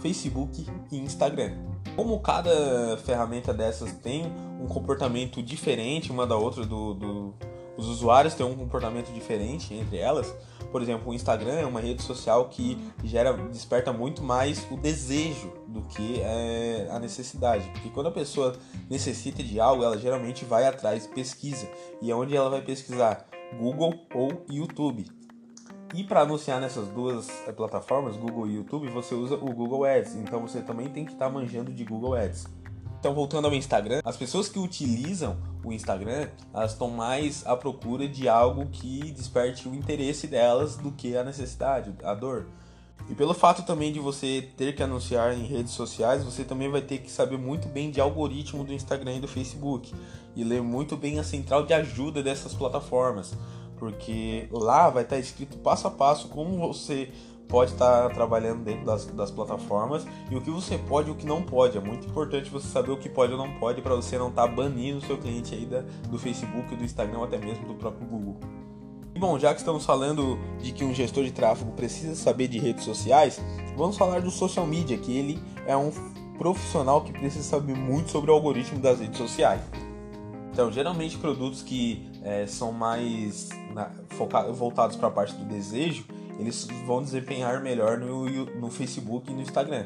Facebook 0.00 0.66
e 0.90 0.98
Instagram. 0.98 1.56
Como 1.96 2.18
cada 2.20 2.96
ferramenta 2.98 3.52
dessas 3.52 3.92
tem 3.92 4.24
um 4.60 4.66
comportamento 4.66 5.42
diferente 5.42 6.10
uma 6.10 6.26
da 6.26 6.36
outra, 6.36 6.64
do, 6.64 6.94
do, 6.94 7.34
os 7.76 7.86
usuários 7.86 8.34
têm 8.34 8.44
um 8.44 8.54
comportamento 8.54 9.12
diferente 9.12 9.74
entre 9.74 9.98
elas. 9.98 10.34
Por 10.70 10.82
exemplo, 10.82 11.12
o 11.12 11.14
Instagram 11.14 11.52
é 11.52 11.64
uma 11.64 11.80
rede 11.80 12.02
social 12.02 12.48
que 12.48 12.76
gera, 13.04 13.32
desperta 13.32 13.92
muito 13.92 14.22
mais 14.22 14.66
o 14.70 14.76
desejo 14.76 15.52
do 15.68 15.82
que 15.82 16.20
é, 16.20 16.88
a 16.90 16.98
necessidade. 16.98 17.68
Porque 17.70 17.90
quando 17.90 18.08
a 18.08 18.12
pessoa 18.12 18.56
necessita 18.90 19.42
de 19.42 19.60
algo, 19.60 19.84
ela 19.84 19.96
geralmente 19.96 20.44
vai 20.44 20.66
atrás, 20.66 21.06
pesquisa. 21.06 21.68
E 22.02 22.10
é 22.10 22.14
onde 22.14 22.36
ela 22.36 22.50
vai 22.50 22.60
pesquisar? 22.60 23.24
Google 23.56 23.94
ou 24.12 24.44
YouTube. 24.50 25.06
E 25.94 26.02
para 26.02 26.22
anunciar 26.22 26.60
nessas 26.60 26.88
duas 26.88 27.28
é, 27.46 27.52
plataformas, 27.52 28.16
Google 28.16 28.48
e 28.48 28.56
YouTube, 28.56 28.88
você 28.88 29.14
usa 29.14 29.36
o 29.36 29.52
Google 29.52 29.84
Ads. 29.84 30.16
Então 30.16 30.40
você 30.40 30.60
também 30.60 30.88
tem 30.88 31.04
que 31.04 31.12
estar 31.12 31.26
tá 31.26 31.30
manjando 31.30 31.72
de 31.72 31.84
Google 31.84 32.14
Ads. 32.14 32.46
Então, 32.98 33.14
voltando 33.14 33.46
ao 33.46 33.54
Instagram, 33.54 34.00
as 34.04 34.16
pessoas 34.16 34.48
que 34.48 34.58
utilizam 34.58 35.36
o 35.62 35.72
Instagram, 35.72 36.28
elas 36.52 36.72
estão 36.72 36.90
mais 36.90 37.46
à 37.46 37.54
procura 37.56 38.08
de 38.08 38.28
algo 38.28 38.66
que 38.72 39.12
desperte 39.12 39.68
o 39.68 39.74
interesse 39.74 40.26
delas 40.26 40.76
do 40.76 40.90
que 40.90 41.16
a 41.16 41.22
necessidade, 41.22 41.94
a 42.02 42.12
dor. 42.12 42.46
E 43.08 43.14
pelo 43.14 43.34
fato 43.34 43.62
também 43.62 43.92
de 43.92 44.00
você 44.00 44.48
ter 44.56 44.74
que 44.74 44.82
anunciar 44.82 45.34
em 45.34 45.44
redes 45.44 45.72
sociais, 45.72 46.24
você 46.24 46.42
também 46.42 46.70
vai 46.70 46.80
ter 46.80 46.98
que 46.98 47.10
saber 47.10 47.36
muito 47.36 47.68
bem 47.68 47.90
de 47.90 48.00
algoritmo 48.00 48.64
do 48.64 48.72
Instagram 48.72 49.16
e 49.16 49.20
do 49.20 49.28
Facebook 49.28 49.94
e 50.34 50.42
ler 50.42 50.62
muito 50.62 50.96
bem 50.96 51.18
a 51.18 51.24
central 51.24 51.66
de 51.66 51.74
ajuda 51.74 52.22
dessas 52.22 52.54
plataformas, 52.54 53.36
porque 53.78 54.48
lá 54.50 54.90
vai 54.90 55.02
estar 55.02 55.18
escrito 55.18 55.58
passo 55.58 55.86
a 55.86 55.90
passo 55.90 56.28
como 56.28 56.58
você 56.58 57.10
pode 57.48 57.72
estar 57.72 58.10
trabalhando 58.10 58.64
dentro 58.64 58.84
das, 58.84 59.04
das 59.06 59.30
plataformas 59.30 60.06
e 60.30 60.34
o 60.34 60.40
que 60.40 60.50
você 60.50 60.78
pode 60.78 61.08
e 61.08 61.12
o 61.12 61.14
que 61.14 61.26
não 61.26 61.42
pode. 61.42 61.76
É 61.76 61.80
muito 61.80 62.06
importante 62.06 62.50
você 62.50 62.66
saber 62.68 62.90
o 62.90 62.96
que 62.96 63.08
pode 63.08 63.32
ou 63.32 63.38
não 63.38 63.52
pode 63.58 63.82
para 63.82 63.94
você 63.94 64.18
não 64.18 64.28
estar 64.28 64.48
tá 64.48 64.54
banindo 64.54 64.98
o 64.98 65.00
seu 65.00 65.18
cliente 65.18 65.54
aí 65.54 65.66
da, 65.66 65.82
do 66.08 66.18
Facebook, 66.18 66.74
do 66.74 66.84
Instagram 66.84 67.18
ou 67.18 67.24
até 67.24 67.38
mesmo 67.38 67.66
do 67.66 67.74
próprio 67.74 68.06
Google. 68.06 68.36
E 69.14 69.18
bom, 69.18 69.38
já 69.38 69.52
que 69.52 69.60
estamos 69.60 69.84
falando 69.86 70.36
de 70.60 70.72
que 70.72 70.84
um 70.84 70.92
gestor 70.92 71.22
de 71.22 71.30
tráfego 71.30 71.70
precisa 71.72 72.16
saber 72.16 72.48
de 72.48 72.58
redes 72.58 72.84
sociais, 72.84 73.40
vamos 73.76 73.96
falar 73.96 74.20
do 74.20 74.30
social 74.30 74.66
media, 74.66 74.98
que 74.98 75.16
ele 75.16 75.40
é 75.66 75.76
um 75.76 75.92
profissional 76.36 77.02
que 77.02 77.12
precisa 77.12 77.44
saber 77.44 77.76
muito 77.76 78.10
sobre 78.10 78.32
o 78.32 78.34
algoritmo 78.34 78.80
das 78.80 78.98
redes 78.98 79.18
sociais. 79.18 79.60
Então, 80.54 80.70
geralmente 80.70 81.18
produtos 81.18 81.62
que 81.62 82.08
é, 82.22 82.46
são 82.46 82.70
mais 82.70 83.48
na, 83.74 83.90
focados, 84.10 84.56
voltados 84.56 84.94
para 84.94 85.08
a 85.08 85.10
parte 85.10 85.34
do 85.34 85.44
desejo, 85.46 86.04
eles 86.38 86.68
vão 86.86 87.02
desempenhar 87.02 87.60
melhor 87.60 87.98
no, 87.98 88.24
no 88.60 88.70
Facebook 88.70 89.28
e 89.32 89.34
no 89.34 89.42
Instagram. 89.42 89.84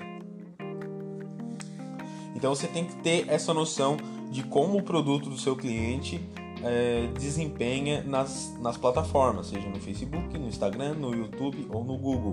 Então 2.37 2.55
você 2.55 2.67
tem 2.67 2.85
que 2.85 2.97
ter 2.97 3.25
essa 3.31 3.55
noção 3.55 3.97
de 4.31 4.43
como 4.43 4.77
o 4.77 4.83
produto 4.83 5.31
do 5.31 5.39
seu 5.39 5.57
cliente 5.57 6.21
é, 6.63 7.09
desempenha 7.19 8.05
nas, 8.05 8.55
nas 8.61 8.77
plataformas, 8.77 9.47
seja 9.47 9.67
no 9.71 9.81
Facebook, 9.81 10.37
no 10.37 10.49
Instagram, 10.49 10.93
no 10.97 11.15
YouTube 11.15 11.67
ou 11.71 11.83
no 11.83 11.97
Google. 11.97 12.33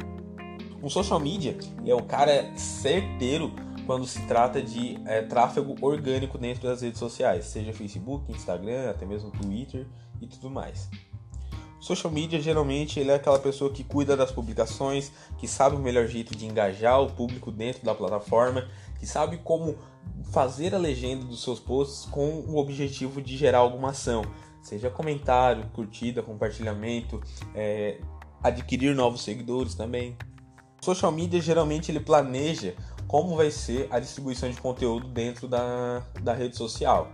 Um 0.83 0.89
social 0.89 1.21
media 1.21 1.57
é 1.85 1.95
o 1.95 2.03
cara 2.03 2.51
certeiro 2.57 3.53
quando 3.85 4.05
se 4.05 4.21
trata 4.27 4.61
de 4.61 4.99
é, 5.05 5.21
tráfego 5.21 5.75
orgânico 5.81 6.37
dentro 6.37 6.67
das 6.67 6.81
redes 6.81 6.99
sociais, 6.99 7.45
seja 7.45 7.73
Facebook, 7.73 8.31
Instagram, 8.31 8.89
até 8.89 9.05
mesmo 9.05 9.31
Twitter 9.31 9.85
e 10.21 10.27
tudo 10.27 10.49
mais. 10.49 10.89
Social 11.79 12.11
media 12.11 12.41
geralmente 12.41 12.99
ele 12.99 13.11
é 13.11 13.15
aquela 13.15 13.37
pessoa 13.37 13.71
que 13.71 13.83
cuida 13.83 14.17
das 14.17 14.31
publicações, 14.31 15.11
que 15.37 15.47
sabe 15.47 15.75
o 15.75 15.79
melhor 15.79 16.07
jeito 16.07 16.35
de 16.35 16.45
engajar 16.45 16.99
o 16.99 17.11
público 17.11 17.51
dentro 17.51 17.85
da 17.85 17.93
plataforma, 17.93 18.67
que 18.99 19.05
sabe 19.05 19.37
como 19.37 19.77
fazer 20.31 20.73
a 20.73 20.79
legenda 20.79 21.25
dos 21.25 21.43
seus 21.43 21.59
posts 21.59 22.09
com 22.09 22.39
o 22.47 22.57
objetivo 22.57 23.21
de 23.21 23.37
gerar 23.37 23.59
alguma 23.59 23.91
ação, 23.91 24.23
seja 24.63 24.89
comentário, 24.89 25.63
curtida, 25.73 26.23
compartilhamento, 26.23 27.21
é, 27.53 27.99
adquirir 28.41 28.95
novos 28.95 29.21
seguidores 29.21 29.75
também. 29.75 30.17
social 30.81 31.11
media 31.11 31.39
geralmente 31.39 31.91
ele 31.91 31.99
planeja 31.99 32.75
como 33.07 33.35
vai 33.35 33.51
ser 33.51 33.88
a 33.89 34.00
distribuição 34.00 34.50
de 34.50 34.59
conteúdo 34.59 35.07
dentro 35.07 35.47
da, 35.47 36.03
da 36.21 36.33
rede 36.33 36.55
social. 36.55 37.12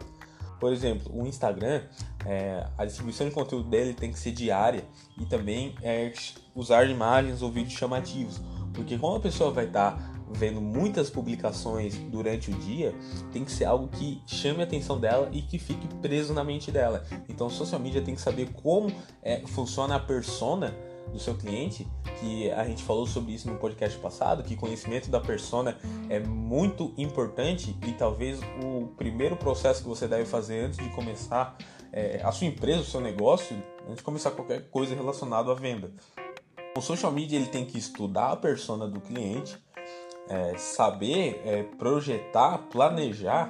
Por 0.59 0.71
exemplo, 0.71 1.11
o 1.13 1.25
Instagram, 1.25 1.81
é, 2.25 2.67
a 2.77 2.85
distribuição 2.85 3.27
de 3.27 3.33
conteúdo 3.33 3.67
dele 3.67 3.93
tem 3.93 4.11
que 4.11 4.19
ser 4.19 4.31
diária 4.31 4.85
e 5.19 5.25
também 5.25 5.75
é, 5.81 6.13
usar 6.53 6.87
imagens 6.87 7.41
ou 7.41 7.51
vídeos 7.51 7.73
chamativos. 7.73 8.39
Porque 8.73 8.97
como 8.97 9.17
a 9.17 9.19
pessoa 9.19 9.51
vai 9.51 9.65
estar 9.65 9.97
tá 9.97 10.11
vendo 10.33 10.61
muitas 10.61 11.09
publicações 11.09 11.95
durante 12.09 12.51
o 12.51 12.53
dia, 12.53 12.93
tem 13.31 13.43
que 13.43 13.51
ser 13.51 13.65
algo 13.65 13.87
que 13.87 14.21
chame 14.25 14.61
a 14.61 14.63
atenção 14.63 14.99
dela 14.99 15.29
e 15.31 15.41
que 15.41 15.57
fique 15.57 15.87
preso 15.95 16.33
na 16.33 16.43
mente 16.43 16.71
dela. 16.71 17.03
Então, 17.27 17.49
social 17.49 17.79
media 17.79 18.01
tem 18.01 18.15
que 18.15 18.21
saber 18.21 18.51
como 18.53 18.91
é, 19.21 19.41
funciona 19.47 19.95
a 19.95 19.99
persona 19.99 20.73
do 21.11 21.19
seu 21.19 21.35
cliente, 21.35 21.87
que 22.19 22.49
a 22.51 22.65
gente 22.65 22.83
falou 22.83 23.05
sobre 23.05 23.33
isso 23.33 23.49
no 23.49 23.57
podcast 23.57 23.97
passado, 23.99 24.43
que 24.43 24.55
conhecimento 24.55 25.09
da 25.09 25.19
persona 25.19 25.77
é 26.09 26.19
muito 26.19 26.93
importante 26.97 27.75
e 27.85 27.91
talvez 27.93 28.39
o 28.63 28.87
primeiro 28.97 29.35
processo 29.35 29.81
que 29.81 29.89
você 29.89 30.07
deve 30.07 30.25
fazer 30.25 30.65
antes 30.65 30.77
de 30.77 30.89
começar 30.89 31.57
é, 31.91 32.21
a 32.23 32.31
sua 32.31 32.47
empresa, 32.47 32.81
o 32.81 32.85
seu 32.85 33.01
negócio, 33.01 33.55
antes 33.85 33.97
de 33.97 34.03
começar 34.03 34.31
qualquer 34.31 34.69
coisa 34.69 34.95
relacionada 34.95 35.51
à 35.51 35.55
venda. 35.55 35.91
O 36.77 36.81
social 36.81 37.11
media 37.11 37.37
ele 37.37 37.47
tem 37.47 37.65
que 37.65 37.77
estudar 37.77 38.31
a 38.31 38.35
persona 38.37 38.87
do 38.87 39.01
cliente, 39.01 39.57
é, 40.29 40.57
saber 40.57 41.41
é, 41.45 41.63
projetar, 41.63 42.57
planejar 42.69 43.49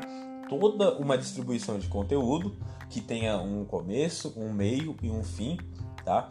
toda 0.50 0.98
uma 0.98 1.17
distribuição 1.17 1.77
de 1.77 1.88
conteúdo 1.88 2.58
que 2.89 3.00
tenha 3.00 3.38
um 3.38 3.63
começo, 3.63 4.34
um 4.36 4.51
meio 4.51 4.98
e 5.01 5.10
um 5.10 5.24
fim, 5.24 5.58
tá? 6.03 6.29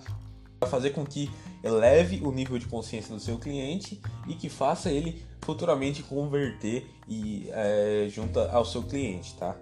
Fazer 0.68 0.90
com 0.90 1.04
que 1.04 1.30
eleve 1.62 2.20
o 2.22 2.30
nível 2.30 2.58
de 2.58 2.66
consciência 2.66 3.14
do 3.14 3.20
seu 3.20 3.38
cliente 3.38 4.00
e 4.28 4.34
que 4.34 4.48
faça 4.48 4.90
ele 4.90 5.22
futuramente 5.40 6.02
converter 6.02 6.86
e 7.08 7.48
é, 7.50 8.08
ao 8.52 8.64
seu 8.64 8.82
cliente, 8.82 9.34
tá? 9.34 9.56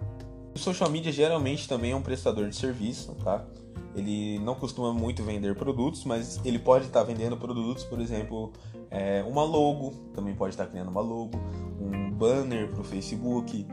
O 0.53 0.59
social 0.59 0.89
media 0.89 1.11
geralmente 1.11 1.67
também 1.67 1.91
é 1.91 1.95
um 1.95 2.01
prestador 2.01 2.49
de 2.49 2.55
serviço, 2.55 3.15
tá? 3.23 3.45
Ele 3.95 4.39
não 4.39 4.55
costuma 4.55 4.93
muito 4.93 5.23
vender 5.23 5.55
produtos, 5.55 6.03
mas 6.05 6.39
ele 6.45 6.59
pode 6.59 6.85
estar 6.85 7.03
vendendo 7.03 7.37
produtos, 7.37 7.83
por 7.83 7.99
exemplo, 7.99 8.53
é, 8.91 9.23
uma 9.27 9.43
logo, 9.43 9.91
também 10.13 10.35
pode 10.35 10.53
estar 10.53 10.67
criando 10.67 10.89
uma 10.89 11.01
logo, 11.01 11.39
um 11.79 12.11
banner 12.11 12.69
para 12.69 12.81
o 12.81 12.83
Facebook, 12.83 13.65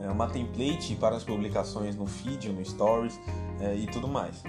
é, 0.00 0.10
uma 0.10 0.28
template 0.28 0.94
para 0.96 1.16
as 1.16 1.24
publicações 1.24 1.96
no 1.96 2.06
feed, 2.06 2.50
no 2.50 2.64
stories 2.64 3.18
é, 3.60 3.74
e 3.74 3.86
tudo 3.86 4.06
mais. 4.06 4.42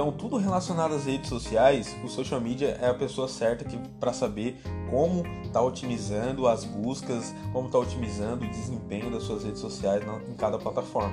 Então, 0.00 0.10
tudo 0.10 0.38
relacionado 0.38 0.94
às 0.94 1.04
redes 1.04 1.28
sociais, 1.28 1.94
o 2.02 2.08
social 2.08 2.40
media 2.40 2.68
é 2.80 2.88
a 2.88 2.94
pessoa 2.94 3.28
certa 3.28 3.66
para 4.00 4.14
saber 4.14 4.58
como 4.88 5.26
está 5.44 5.60
otimizando 5.60 6.48
as 6.48 6.64
buscas, 6.64 7.34
como 7.52 7.66
está 7.66 7.78
otimizando 7.78 8.46
o 8.46 8.48
desempenho 8.48 9.10
das 9.10 9.24
suas 9.24 9.44
redes 9.44 9.60
sociais 9.60 10.02
na, 10.06 10.16
em 10.26 10.32
cada 10.32 10.58
plataforma. 10.58 11.12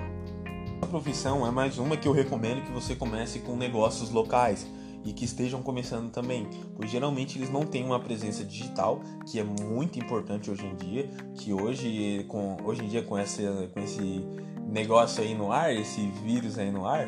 A 0.81 0.85
profissão 0.85 1.45
é 1.45 1.51
mais 1.51 1.77
uma 1.77 1.97
que 1.97 2.07
eu 2.07 2.13
recomendo 2.13 2.63
que 2.65 2.71
você 2.71 2.95
comece 2.95 3.39
com 3.39 3.57
negócios 3.57 4.09
locais 4.09 4.65
e 5.03 5.11
que 5.11 5.25
estejam 5.25 5.61
começando 5.61 6.09
também, 6.09 6.47
pois 6.73 6.89
geralmente 6.89 7.37
eles 7.37 7.49
não 7.49 7.63
têm 7.63 7.83
uma 7.83 7.99
presença 7.99 8.41
digital, 8.45 9.01
que 9.29 9.37
é 9.37 9.43
muito 9.43 9.99
importante 9.99 10.49
hoje 10.49 10.65
em 10.65 10.75
dia, 10.77 11.09
que 11.35 11.51
hoje 11.51 12.25
com 12.29 12.55
hoje 12.63 12.85
em 12.85 12.87
dia 12.87 13.01
com 13.01 13.15
com 13.17 13.79
esse 13.81 14.25
negócio 14.67 15.23
aí 15.23 15.33
no 15.33 15.51
ar, 15.51 15.73
esse 15.73 16.05
vírus 16.23 16.57
aí 16.57 16.71
no 16.71 16.85
ar, 16.85 17.07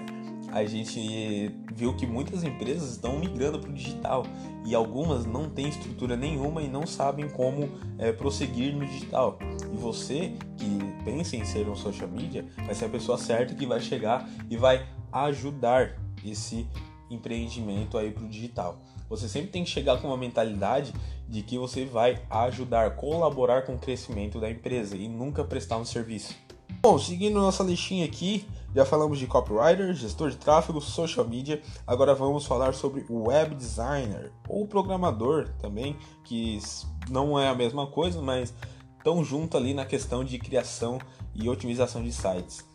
a 0.52 0.64
gente 0.66 1.52
viu 1.74 1.96
que 1.96 2.06
muitas 2.06 2.44
empresas 2.44 2.92
estão 2.92 3.20
migrando 3.20 3.60
para 3.60 3.70
o 3.70 3.74
digital 3.74 4.26
e 4.66 4.74
algumas 4.74 5.26
não 5.26 5.50
têm 5.50 5.70
estrutura 5.70 6.16
nenhuma 6.16 6.62
e 6.62 6.68
não 6.68 6.86
sabem 6.86 7.30
como 7.30 7.70
é, 7.98 8.12
prosseguir 8.12 8.76
no 8.76 8.86
digital. 8.86 9.38
E 9.74 9.78
você 9.78 10.34
que 10.58 10.80
pensa 11.04 11.36
em 11.36 11.46
ser 11.46 11.68
um 11.70 11.76
social 11.76 12.10
media 12.10 12.46
vai 12.66 12.74
ser 12.76 12.86
a 12.86 12.90
pessoa 12.90 13.18
certa 13.18 13.54
que 13.54 13.66
vai 13.66 13.80
chegar 13.80 14.30
e 14.50 14.58
vai 14.58 14.88
ajudar 15.12 15.96
esse 16.26 16.68
empreendimento 17.10 17.98
aí 17.98 18.12
para 18.12 18.24
o 18.24 18.28
digital. 18.28 18.80
Você 19.10 19.28
sempre 19.28 19.50
tem 19.50 19.64
que 19.64 19.70
chegar 19.70 20.00
com 20.00 20.08
uma 20.08 20.18
mentalidade 20.18 20.94
de 21.28 21.42
que 21.42 21.58
você 21.58 21.86
vai 21.86 22.22
ajudar, 22.30 22.96
colaborar 22.96 23.64
com 23.64 23.74
o 23.74 23.80
crescimento 23.80 24.40
da 24.40 24.50
empresa 24.50 24.96
e 24.96 25.08
nunca 25.08 25.44
prestar 25.44 25.78
um 25.78 25.86
serviço. 25.86 26.36
Bom, 26.82 26.98
seguindo 26.98 27.42
nossa 27.42 27.62
listinha 27.62 28.06
aqui, 28.06 28.48
já 28.74 28.86
falamos 28.86 29.20
de 29.20 29.28
copywriter, 29.28 29.94
gestor 29.94 30.30
de 30.30 30.38
tráfego, 30.38 30.80
social 30.80 31.28
media. 31.28 31.62
Agora 31.86 32.16
vamos 32.16 32.46
falar 32.46 32.74
sobre 32.74 33.06
web 33.10 33.54
designer 33.54 34.32
ou 34.48 34.66
programador 34.66 35.50
também, 35.60 35.98
que 36.24 36.58
não 37.10 37.38
é 37.38 37.50
a 37.50 37.54
mesma 37.54 37.86
coisa, 37.86 38.22
mas 38.22 38.54
estão 38.98 39.22
junto 39.26 39.58
ali 39.58 39.74
na 39.74 39.86
questão 39.86 40.24
de 40.24 40.40
criação 40.40 41.00
e 41.36 41.50
otimização 41.50 42.02
de 42.02 42.14
sites. 42.14 42.66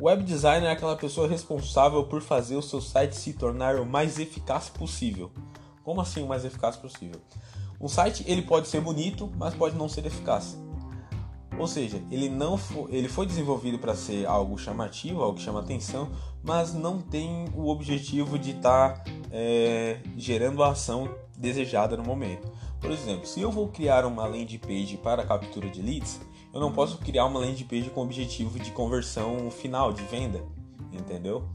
Web 0.00 0.24
designer 0.24 0.68
é 0.68 0.72
aquela 0.72 0.96
pessoa 0.96 1.28
responsável 1.28 2.02
por 2.04 2.22
fazer 2.22 2.56
o 2.56 2.62
seu 2.62 2.80
site 2.80 3.14
se 3.14 3.34
tornar 3.34 3.76
o 3.76 3.84
mais 3.84 4.18
eficaz 4.18 4.70
possível. 4.70 5.30
Como 5.84 6.00
assim 6.00 6.22
o 6.22 6.26
mais 6.26 6.46
eficaz 6.46 6.76
possível? 6.76 7.20
Um 7.78 7.88
site 7.88 8.24
ele 8.26 8.40
pode 8.40 8.68
ser 8.68 8.80
bonito, 8.80 9.30
mas 9.36 9.54
pode 9.54 9.76
não 9.76 9.86
ser 9.86 10.06
eficaz. 10.06 10.56
Ou 11.60 11.66
seja, 11.66 12.02
ele 12.10 12.30
não 12.30 12.56
foi, 12.56 12.90
ele 12.90 13.06
foi 13.06 13.26
desenvolvido 13.26 13.78
para 13.78 13.94
ser 13.94 14.24
algo 14.24 14.56
chamativo, 14.56 15.22
algo 15.22 15.36
que 15.36 15.44
chama 15.44 15.60
atenção, 15.60 16.10
mas 16.42 16.72
não 16.72 17.02
tem 17.02 17.44
o 17.54 17.68
objetivo 17.68 18.38
de 18.38 18.52
estar 18.52 18.94
tá, 18.94 19.10
é, 19.30 20.00
gerando 20.16 20.62
a 20.62 20.70
ação 20.70 21.14
desejada 21.36 21.98
no 21.98 22.02
momento. 22.02 22.50
Por 22.80 22.90
exemplo, 22.90 23.26
se 23.26 23.42
eu 23.42 23.50
vou 23.50 23.68
criar 23.68 24.06
uma 24.06 24.26
landing 24.26 24.56
page 24.56 24.96
para 24.96 25.22
captura 25.26 25.68
de 25.68 25.82
leads, 25.82 26.18
eu 26.50 26.58
não 26.58 26.72
posso 26.72 26.96
criar 26.96 27.26
uma 27.26 27.38
landing 27.38 27.64
page 27.64 27.90
com 27.90 28.00
objetivo 28.00 28.58
de 28.58 28.70
conversão 28.70 29.50
final, 29.50 29.92
de 29.92 30.02
venda, 30.04 30.42
entendeu? 30.90 31.46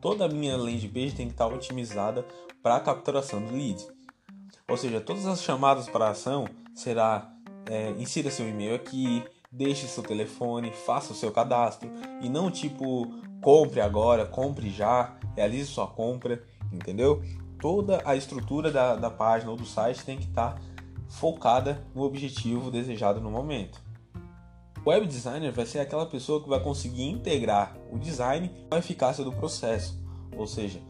Toda 0.00 0.26
a 0.26 0.28
minha 0.28 0.56
landing 0.56 0.90
page 0.90 1.10
tem 1.10 1.26
que 1.26 1.32
estar 1.32 1.48
tá 1.48 1.52
otimizada 1.52 2.24
para 2.62 2.76
a 2.76 2.80
capturação 2.80 3.44
de 3.44 3.52
leads. 3.52 3.88
Ou 4.68 4.76
seja, 4.76 5.00
todas 5.00 5.26
as 5.26 5.42
chamadas 5.42 5.88
para 5.88 6.08
ação 6.08 6.46
será 6.72 7.33
é, 7.68 7.90
insira 7.98 8.30
seu 8.30 8.48
e-mail 8.48 8.74
aqui, 8.74 9.22
deixe 9.50 9.86
seu 9.86 10.02
telefone, 10.02 10.70
faça 10.70 11.12
o 11.12 11.16
seu 11.16 11.30
cadastro 11.30 11.90
e 12.20 12.28
não 12.28 12.50
tipo 12.50 13.08
compre 13.40 13.80
agora, 13.80 14.26
compre 14.26 14.70
já, 14.70 15.16
realize 15.36 15.66
sua 15.66 15.86
compra, 15.86 16.42
entendeu? 16.72 17.22
Toda 17.60 18.02
a 18.04 18.16
estrutura 18.16 18.70
da, 18.70 18.96
da 18.96 19.10
página 19.10 19.50
ou 19.50 19.56
do 19.56 19.66
site 19.66 20.04
tem 20.04 20.18
que 20.18 20.24
estar 20.24 20.54
tá 20.54 20.60
focada 21.08 21.84
no 21.94 22.02
objetivo 22.02 22.70
desejado 22.70 23.20
no 23.20 23.30
momento. 23.30 23.82
O 24.84 24.90
web 24.90 25.06
designer 25.06 25.52
vai 25.52 25.64
ser 25.64 25.78
aquela 25.78 26.04
pessoa 26.04 26.42
que 26.42 26.48
vai 26.48 26.60
conseguir 26.60 27.04
integrar 27.04 27.74
o 27.90 27.98
design 27.98 28.50
com 28.68 28.74
a 28.74 28.78
eficácia 28.78 29.24
do 29.24 29.32
processo, 29.32 29.98
ou 30.36 30.46
seja, 30.46 30.80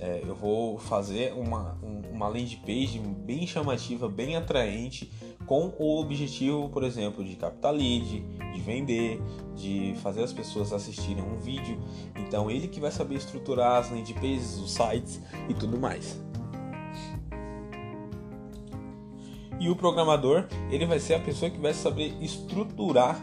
é, 0.00 0.22
eu 0.24 0.34
vou 0.34 0.78
fazer 0.78 1.32
uma, 1.34 1.78
uma 2.10 2.28
landing 2.28 2.60
page 2.64 2.98
bem 2.98 3.46
chamativa, 3.46 4.08
bem 4.08 4.36
atraente, 4.36 5.10
com 5.48 5.72
o 5.78 5.98
objetivo, 5.98 6.68
por 6.68 6.84
exemplo, 6.84 7.24
de 7.24 7.34
captar 7.34 7.72
lead, 7.72 8.20
de 8.52 8.60
vender, 8.60 9.18
de 9.56 9.94
fazer 10.02 10.22
as 10.22 10.32
pessoas 10.32 10.74
assistirem 10.74 11.24
um 11.24 11.38
vídeo. 11.38 11.80
Então, 12.14 12.50
ele 12.50 12.68
que 12.68 12.78
vai 12.78 12.92
saber 12.92 13.14
estruturar 13.14 13.78
as 13.78 13.90
landing 13.90 14.12
pages, 14.12 14.58
os 14.58 14.70
sites 14.70 15.20
e 15.48 15.54
tudo 15.54 15.80
mais. 15.80 16.20
E 19.58 19.70
o 19.70 19.74
programador, 19.74 20.46
ele 20.70 20.84
vai 20.84 21.00
ser 21.00 21.14
a 21.14 21.20
pessoa 21.20 21.50
que 21.50 21.58
vai 21.58 21.72
saber 21.72 22.14
estruturar 22.20 23.18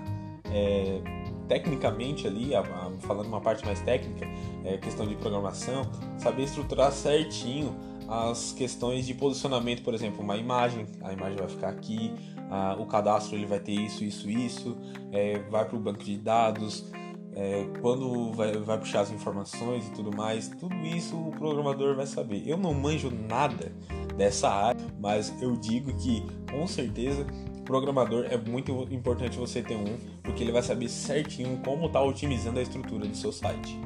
é, 0.51 0.99
tecnicamente 1.47 2.25
ali, 2.25 2.55
a, 2.55 2.61
a, 2.61 2.91
falando 3.01 3.27
uma 3.27 3.39
parte 3.39 3.63
mais 3.63 3.79
técnica, 3.81 4.27
é, 4.65 4.77
questão 4.77 5.05
de 5.05 5.15
programação, 5.15 5.83
saber 6.17 6.43
estruturar 6.43 6.91
certinho 6.91 7.73
as 8.07 8.51
questões 8.51 9.05
de 9.05 9.13
posicionamento, 9.13 9.83
por 9.83 9.93
exemplo, 9.93 10.21
uma 10.23 10.37
imagem, 10.37 10.85
a 11.01 11.13
imagem 11.13 11.37
vai 11.37 11.47
ficar 11.47 11.69
aqui, 11.69 12.13
a, 12.49 12.75
o 12.79 12.85
cadastro 12.85 13.35
ele 13.35 13.45
vai 13.45 13.59
ter 13.59 13.73
isso, 13.73 14.03
isso, 14.03 14.29
isso, 14.29 14.77
é, 15.11 15.39
vai 15.49 15.65
para 15.65 15.75
o 15.75 15.79
banco 15.79 16.03
de 16.03 16.17
dados, 16.17 16.91
é, 17.35 17.65
quando 17.81 18.31
vai, 18.31 18.53
vai 18.53 18.77
puxar 18.77 19.01
as 19.01 19.11
informações 19.11 19.87
e 19.87 19.91
tudo 19.91 20.15
mais, 20.15 20.47
tudo 20.47 20.75
isso 20.85 21.15
o 21.17 21.31
programador 21.31 21.95
vai 21.95 22.07
saber. 22.07 22.43
Eu 22.47 22.57
não 22.57 22.73
manjo 22.73 23.11
nada 23.11 23.71
dessa 24.15 24.49
área, 24.49 24.81
mas 24.99 25.33
eu 25.41 25.55
digo 25.57 25.93
que 25.97 26.23
com 26.49 26.65
certeza 26.65 27.25
programador 27.65 28.27
é 28.29 28.37
muito 28.37 28.71
importante 28.91 29.37
você 29.37 29.61
ter 29.61 29.75
um, 29.75 29.97
porque 30.23 30.43
ele 30.43 30.51
vai 30.51 30.61
saber 30.61 30.87
certinho 30.87 31.59
como 31.65 31.87
está 31.87 32.01
otimizando 32.01 32.59
a 32.59 32.61
estrutura 32.61 33.05
do 33.05 33.17
seu 33.17 33.31
site. 33.31 33.77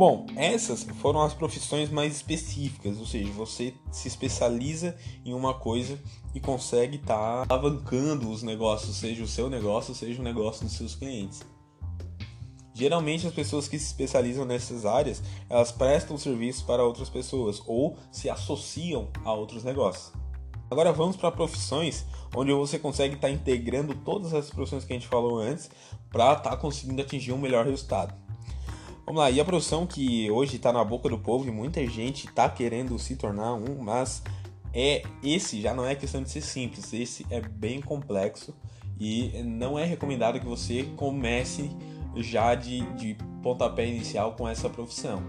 Bom, 0.00 0.24
essas 0.34 0.82
foram 0.82 1.20
as 1.20 1.34
profissões 1.34 1.90
mais 1.90 2.16
específicas, 2.16 2.96
ou 2.96 3.04
seja, 3.04 3.30
você 3.32 3.74
se 3.92 4.08
especializa 4.08 4.96
em 5.26 5.34
uma 5.34 5.52
coisa 5.52 6.00
e 6.34 6.40
consegue 6.40 6.96
estar 6.96 7.44
tá 7.46 7.54
alavancando 7.54 8.30
os 8.30 8.42
negócios, 8.42 8.96
seja 8.96 9.22
o 9.22 9.28
seu 9.28 9.50
negócio, 9.50 9.94
seja 9.94 10.18
o 10.18 10.24
negócio 10.24 10.64
dos 10.64 10.74
seus 10.74 10.94
clientes. 10.94 11.42
Geralmente 12.72 13.26
as 13.26 13.34
pessoas 13.34 13.68
que 13.68 13.78
se 13.78 13.88
especializam 13.88 14.46
nessas 14.46 14.86
áreas, 14.86 15.22
elas 15.50 15.70
prestam 15.70 16.16
serviço 16.16 16.64
para 16.64 16.82
outras 16.82 17.10
pessoas 17.10 17.62
ou 17.66 17.98
se 18.10 18.30
associam 18.30 19.08
a 19.22 19.34
outros 19.34 19.64
negócios. 19.64 20.14
Agora 20.70 20.94
vamos 20.94 21.18
para 21.18 21.30
profissões 21.30 22.06
onde 22.34 22.54
você 22.54 22.78
consegue 22.78 23.16
estar 23.16 23.28
tá 23.28 23.34
integrando 23.34 23.94
todas 23.96 24.32
as 24.32 24.48
profissões 24.48 24.82
que 24.82 24.94
a 24.94 24.96
gente 24.96 25.08
falou 25.08 25.38
antes 25.38 25.68
para 26.10 26.32
estar 26.32 26.52
tá 26.52 26.56
conseguindo 26.56 27.02
atingir 27.02 27.32
um 27.32 27.38
melhor 27.38 27.66
resultado. 27.66 28.29
Vamos 29.10 29.22
lá, 29.22 29.28
e 29.28 29.40
a 29.40 29.44
profissão 29.44 29.84
que 29.88 30.30
hoje 30.30 30.54
está 30.54 30.72
na 30.72 30.84
boca 30.84 31.08
do 31.08 31.18
povo 31.18 31.48
e 31.48 31.50
muita 31.50 31.84
gente 31.84 32.28
está 32.28 32.48
querendo 32.48 32.96
se 32.96 33.16
tornar 33.16 33.54
um, 33.54 33.82
mas 33.82 34.22
é 34.72 35.02
esse 35.20 35.60
já 35.60 35.74
não 35.74 35.84
é 35.84 35.96
questão 35.96 36.22
de 36.22 36.30
ser 36.30 36.40
simples, 36.40 36.92
esse 36.92 37.26
é 37.28 37.40
bem 37.40 37.80
complexo 37.80 38.54
e 39.00 39.42
não 39.42 39.76
é 39.76 39.84
recomendado 39.84 40.38
que 40.38 40.46
você 40.46 40.84
comece 40.96 41.68
já 42.18 42.54
de, 42.54 42.82
de 42.94 43.16
pontapé 43.42 43.84
inicial 43.84 44.34
com 44.34 44.48
essa 44.48 44.70
profissão, 44.70 45.20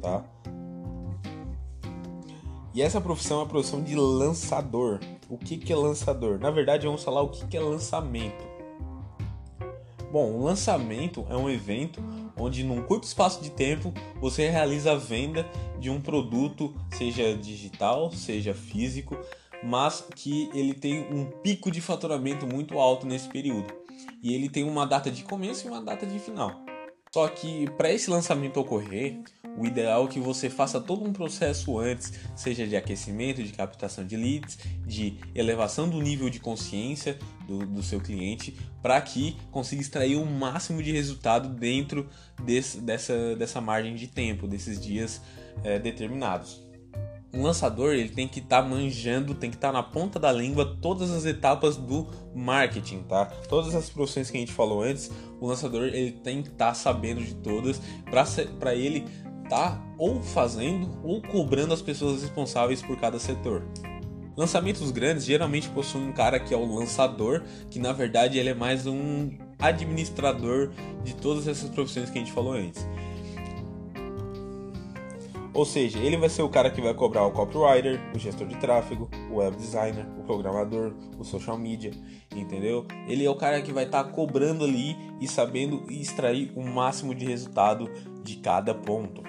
tá? 0.00 0.24
E 2.72 2.80
essa 2.80 3.00
profissão 3.00 3.40
é 3.40 3.42
a 3.42 3.46
profissão 3.46 3.82
de 3.82 3.96
lançador. 3.96 5.00
O 5.28 5.36
que, 5.36 5.56
que 5.56 5.72
é 5.72 5.76
lançador? 5.76 6.38
Na 6.38 6.52
verdade, 6.52 6.86
vamos 6.86 7.02
falar 7.02 7.22
o 7.22 7.30
que, 7.30 7.44
que 7.48 7.56
é 7.56 7.60
lançamento. 7.60 8.46
Bom, 10.12 10.40
lançamento 10.40 11.26
é 11.28 11.36
um 11.36 11.50
evento 11.50 12.00
onde 12.38 12.62
num 12.62 12.82
curto 12.82 13.04
espaço 13.04 13.42
de 13.42 13.50
tempo 13.50 13.92
você 14.20 14.48
realiza 14.48 14.92
a 14.92 14.96
venda 14.96 15.46
de 15.78 15.90
um 15.90 16.00
produto, 16.00 16.74
seja 16.90 17.36
digital, 17.36 18.10
seja 18.12 18.54
físico, 18.54 19.18
mas 19.62 20.04
que 20.14 20.50
ele 20.54 20.74
tem 20.74 21.00
um 21.12 21.24
pico 21.42 21.70
de 21.70 21.80
faturamento 21.80 22.46
muito 22.46 22.78
alto 22.78 23.06
nesse 23.06 23.28
período. 23.28 23.72
E 24.22 24.34
ele 24.34 24.48
tem 24.48 24.64
uma 24.64 24.86
data 24.86 25.10
de 25.10 25.24
começo 25.24 25.66
e 25.66 25.70
uma 25.70 25.80
data 25.80 26.06
de 26.06 26.18
final. 26.18 26.67
Só 27.18 27.26
que 27.26 27.68
para 27.70 27.92
esse 27.92 28.08
lançamento 28.08 28.60
ocorrer, 28.60 29.18
o 29.56 29.66
ideal 29.66 30.04
é 30.04 30.06
que 30.06 30.20
você 30.20 30.48
faça 30.48 30.80
todo 30.80 31.04
um 31.04 31.12
processo 31.12 31.76
antes, 31.76 32.12
seja 32.36 32.64
de 32.64 32.76
aquecimento, 32.76 33.42
de 33.42 33.52
captação 33.52 34.06
de 34.06 34.16
leads, 34.16 34.56
de 34.86 35.18
elevação 35.34 35.88
do 35.88 36.00
nível 36.00 36.30
de 36.30 36.38
consciência 36.38 37.18
do, 37.44 37.66
do 37.66 37.82
seu 37.82 38.00
cliente, 38.00 38.56
para 38.80 39.00
que 39.00 39.36
consiga 39.50 39.82
extrair 39.82 40.14
o 40.14 40.24
máximo 40.24 40.80
de 40.80 40.92
resultado 40.92 41.48
dentro 41.48 42.08
desse, 42.40 42.80
dessa, 42.80 43.34
dessa 43.34 43.60
margem 43.60 43.96
de 43.96 44.06
tempo, 44.06 44.46
desses 44.46 44.80
dias 44.80 45.20
é, 45.64 45.76
determinados 45.76 46.67
um 47.32 47.42
lançador 47.42 47.92
ele 47.94 48.08
tem 48.08 48.26
que 48.26 48.40
estar 48.40 48.62
tá 48.62 48.68
manjando, 48.68 49.34
tem 49.34 49.50
que 49.50 49.56
estar 49.56 49.68
tá 49.68 49.72
na 49.72 49.82
ponta 49.82 50.18
da 50.18 50.32
língua 50.32 50.76
todas 50.80 51.10
as 51.10 51.24
etapas 51.24 51.76
do 51.76 52.06
marketing, 52.34 53.02
tá? 53.02 53.26
Todas 53.48 53.74
as 53.74 53.90
profissões 53.90 54.30
que 54.30 54.36
a 54.36 54.40
gente 54.40 54.52
falou 54.52 54.82
antes, 54.82 55.10
o 55.40 55.46
lançador 55.46 55.84
ele 55.84 56.12
tem 56.12 56.42
que 56.42 56.48
estar 56.48 56.68
tá 56.68 56.74
sabendo 56.74 57.22
de 57.22 57.34
todas 57.34 57.80
para 58.58 58.74
ele 58.74 59.04
tá 59.48 59.82
ou 59.96 60.22
fazendo 60.22 61.00
ou 61.02 61.22
cobrando 61.22 61.72
as 61.72 61.82
pessoas 61.82 62.22
responsáveis 62.22 62.82
por 62.82 62.98
cada 62.98 63.18
setor. 63.18 63.64
Lançamentos 64.36 64.90
grandes 64.92 65.24
geralmente 65.24 65.68
possuem 65.70 66.08
um 66.08 66.12
cara 66.12 66.38
que 66.38 66.54
é 66.54 66.56
o 66.56 66.64
lançador, 66.64 67.42
que 67.70 67.78
na 67.78 67.92
verdade 67.92 68.38
ele 68.38 68.50
é 68.50 68.54
mais 68.54 68.86
um 68.86 69.30
administrador 69.58 70.70
de 71.02 71.14
todas 71.16 71.48
essas 71.48 71.68
profissões 71.70 72.08
que 72.08 72.18
a 72.18 72.20
gente 72.20 72.32
falou 72.32 72.52
antes. 72.52 72.86
Ou 75.58 75.64
seja, 75.64 75.98
ele 75.98 76.16
vai 76.16 76.28
ser 76.28 76.42
o 76.42 76.48
cara 76.48 76.70
que 76.70 76.80
vai 76.80 76.94
cobrar 76.94 77.26
o 77.26 77.32
copywriter, 77.32 78.00
o 78.14 78.18
gestor 78.20 78.46
de 78.46 78.54
tráfego, 78.58 79.10
o 79.28 79.38
web 79.38 79.56
designer, 79.56 80.06
o 80.16 80.22
programador, 80.22 80.94
o 81.18 81.24
social 81.24 81.58
media, 81.58 81.90
entendeu? 82.32 82.86
Ele 83.08 83.24
é 83.24 83.28
o 83.28 83.34
cara 83.34 83.60
que 83.60 83.72
vai 83.72 83.82
estar 83.82 84.04
tá 84.04 84.08
cobrando 84.08 84.62
ali 84.62 84.96
e 85.20 85.26
sabendo 85.26 85.84
extrair 85.90 86.52
o 86.54 86.62
máximo 86.62 87.12
de 87.12 87.26
resultado 87.26 87.90
de 88.22 88.36
cada 88.36 88.72
ponto. 88.72 89.20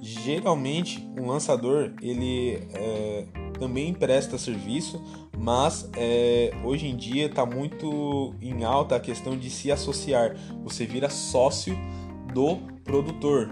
Geralmente, 0.00 1.06
um 1.20 1.26
lançador 1.26 1.92
ele 2.00 2.58
é, 2.72 3.26
também 3.58 3.92
presta 3.92 4.38
serviço, 4.38 4.98
mas 5.36 5.90
é, 5.94 6.52
hoje 6.64 6.86
em 6.86 6.96
dia 6.96 7.26
está 7.26 7.44
muito 7.44 8.34
em 8.40 8.64
alta 8.64 8.96
a 8.96 9.00
questão 9.00 9.36
de 9.36 9.50
se 9.50 9.70
associar. 9.70 10.34
Você 10.64 10.86
vira 10.86 11.10
sócio 11.10 11.76
do 12.32 12.56
produtor. 12.84 13.50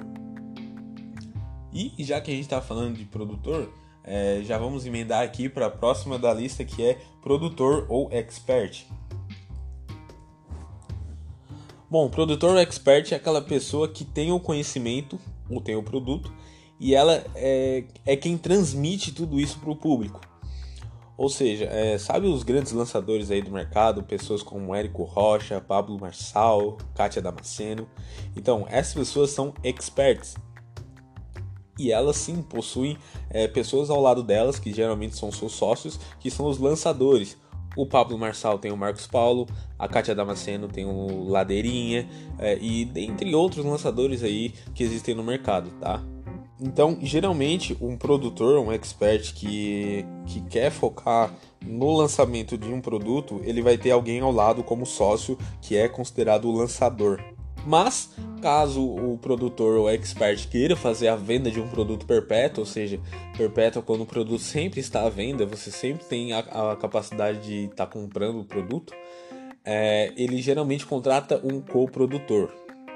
E 1.73 1.93
já 1.99 2.21
que 2.21 2.31
a 2.31 2.35
gente 2.35 2.45
está 2.45 2.61
falando 2.61 2.97
de 2.97 3.05
produtor, 3.05 3.73
é, 4.03 4.43
já 4.43 4.59
vamos 4.59 4.87
emendar 4.87 5.23
aqui 5.23 5.49
para 5.49 5.67
a 5.67 5.71
próxima 5.71 6.19
da 6.19 6.33
lista 6.33 6.65
que 6.65 6.83
é 6.83 6.99
produtor 7.23 7.87
ou 7.89 8.09
expert. 8.11 8.87
Bom, 11.89 12.09
produtor 12.09 12.51
ou 12.51 12.59
expert 12.59 13.13
é 13.13 13.17
aquela 13.17 13.43
pessoa 13.43 13.89
que 13.89 14.05
tem 14.05 14.33
o 14.33 14.41
conhecimento 14.41 15.19
ou 15.49 15.61
tem 15.61 15.77
o 15.77 15.83
produto 15.83 16.33
e 16.79 16.95
ela 16.95 17.25
é, 17.35 17.85
é 18.07 18.17
quem 18.17 18.39
transmite 18.39 19.13
tudo 19.13 19.39
isso 19.39 19.59
para 19.59 19.71
o 19.71 19.77
público. 19.77 20.21
Ou 21.21 21.29
seja, 21.29 21.67
é, 21.67 21.99
sabe 21.99 22.27
os 22.27 22.43
grandes 22.43 22.73
lançadores 22.73 23.31
aí 23.31 23.43
do 23.43 23.51
mercado, 23.51 24.03
pessoas 24.03 24.43
como 24.43 24.75
Érico 24.75 25.03
Rocha, 25.03 25.61
Pablo 25.61 26.01
Marçal, 26.01 26.79
Kátia 26.95 27.21
Damasceno. 27.21 27.87
Então, 28.35 28.65
essas 28.71 28.95
pessoas 28.95 29.29
são 29.29 29.53
experts. 29.63 30.35
E 31.79 31.93
elas 31.93 32.17
sim 32.17 32.41
possuem 32.41 32.97
é, 33.29 33.47
pessoas 33.47 33.91
ao 33.91 34.01
lado 34.01 34.23
delas, 34.23 34.59
que 34.59 34.73
geralmente 34.73 35.15
são 35.15 35.31
seus 35.31 35.53
sócios, 35.53 36.01
que 36.19 36.31
são 36.31 36.47
os 36.47 36.57
lançadores. 36.57 37.37
O 37.77 37.85
Pablo 37.85 38.17
Marçal 38.17 38.59
tem 38.59 38.73
o 38.73 38.77
Marcos 38.77 39.07
Paulo, 39.07 39.47
a 39.79 39.87
Kátia 39.87 40.15
Damasceno 40.15 40.69
tem 40.69 40.87
o 40.87 41.29
Ladeirinha, 41.29 42.09
é, 42.39 42.57
e 42.59 42.87
dentre 42.87 43.35
outros 43.35 43.63
lançadores 43.63 44.23
aí 44.23 44.55
que 44.75 44.83
existem 44.83 45.15
no 45.15 45.23
mercado, 45.23 45.71
tá? 45.79 46.03
Então, 46.63 46.99
geralmente, 47.01 47.77
um 47.81 47.97
produtor, 47.97 48.59
um 48.59 48.71
expert 48.71 49.33
que, 49.35 50.05
que 50.27 50.43
quer 50.43 50.71
focar 50.71 51.33
no 51.65 51.97
lançamento 51.97 52.59
de 52.59 52.69
um 52.69 52.81
produto, 52.81 53.41
ele 53.45 53.63
vai 53.63 53.79
ter 53.79 53.91
alguém 53.91 54.21
ao 54.21 54.31
lado 54.31 54.63
como 54.63 54.85
sócio 54.85 55.39
que 55.63 55.77
é 55.77 55.89
considerado 55.89 56.47
o 56.47 56.53
lançador. 56.53 57.19
Mas, 57.67 58.11
caso 58.41 58.83
o 58.83 59.19
produtor 59.19 59.77
ou 59.77 59.91
expert 59.91 60.49
queira 60.49 60.77
fazer 60.77 61.09
a 61.09 61.17
venda 61.17 61.51
de 61.51 61.61
um 61.61 61.69
produto 61.69 62.07
perpétuo, 62.07 62.61
ou 62.61 62.67
seja, 62.67 63.01
perpétuo 63.37 63.83
quando 63.83 64.03
o 64.03 64.07
produto 64.07 64.41
sempre 64.41 64.81
está 64.81 65.05
à 65.05 65.11
venda, 65.11 65.45
você 65.45 65.71
sempre 65.71 66.05
tem 66.05 66.33
a, 66.33 66.39
a 66.39 66.77
capacidade 66.77 67.41
de 67.41 67.65
estar 67.65 67.87
tá 67.87 67.93
comprando 67.93 68.41
o 68.41 68.45
produto, 68.45 68.95
é, 69.65 70.13
ele 70.17 70.41
geralmente 70.41 70.87
contrata 70.87 71.41
um 71.45 71.61
coprodutor. 71.61 72.51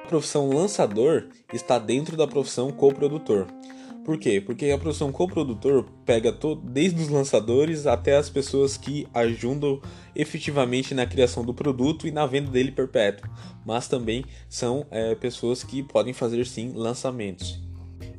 A 0.05 0.07
profissão 0.07 0.51
lançador 0.51 1.29
está 1.51 1.79
dentro 1.79 2.15
da 2.15 2.27
profissão 2.27 2.71
coprodutor. 2.71 3.47
Por 4.05 4.19
quê? 4.19 4.39
Porque 4.39 4.71
a 4.71 4.77
profissão 4.77 5.11
coprodutor 5.11 5.87
pega 6.05 6.31
todo, 6.31 6.61
desde 6.61 7.01
os 7.01 7.09
lançadores 7.09 7.87
até 7.87 8.15
as 8.15 8.29
pessoas 8.29 8.77
que 8.77 9.09
ajudam 9.15 9.81
efetivamente 10.15 10.95
na 10.95 11.07
criação 11.07 11.43
do 11.43 11.55
produto 11.55 12.07
e 12.07 12.11
na 12.11 12.27
venda 12.27 12.51
dele 12.51 12.71
perpétuo, 12.71 13.31
mas 13.65 13.89
também 13.89 14.27
são 14.47 14.87
é, 14.91 15.15
pessoas 15.15 15.65
que 15.65 15.83
podem 15.83 16.13
fazer 16.13 16.45
sim 16.45 16.73
lançamentos. 16.75 17.59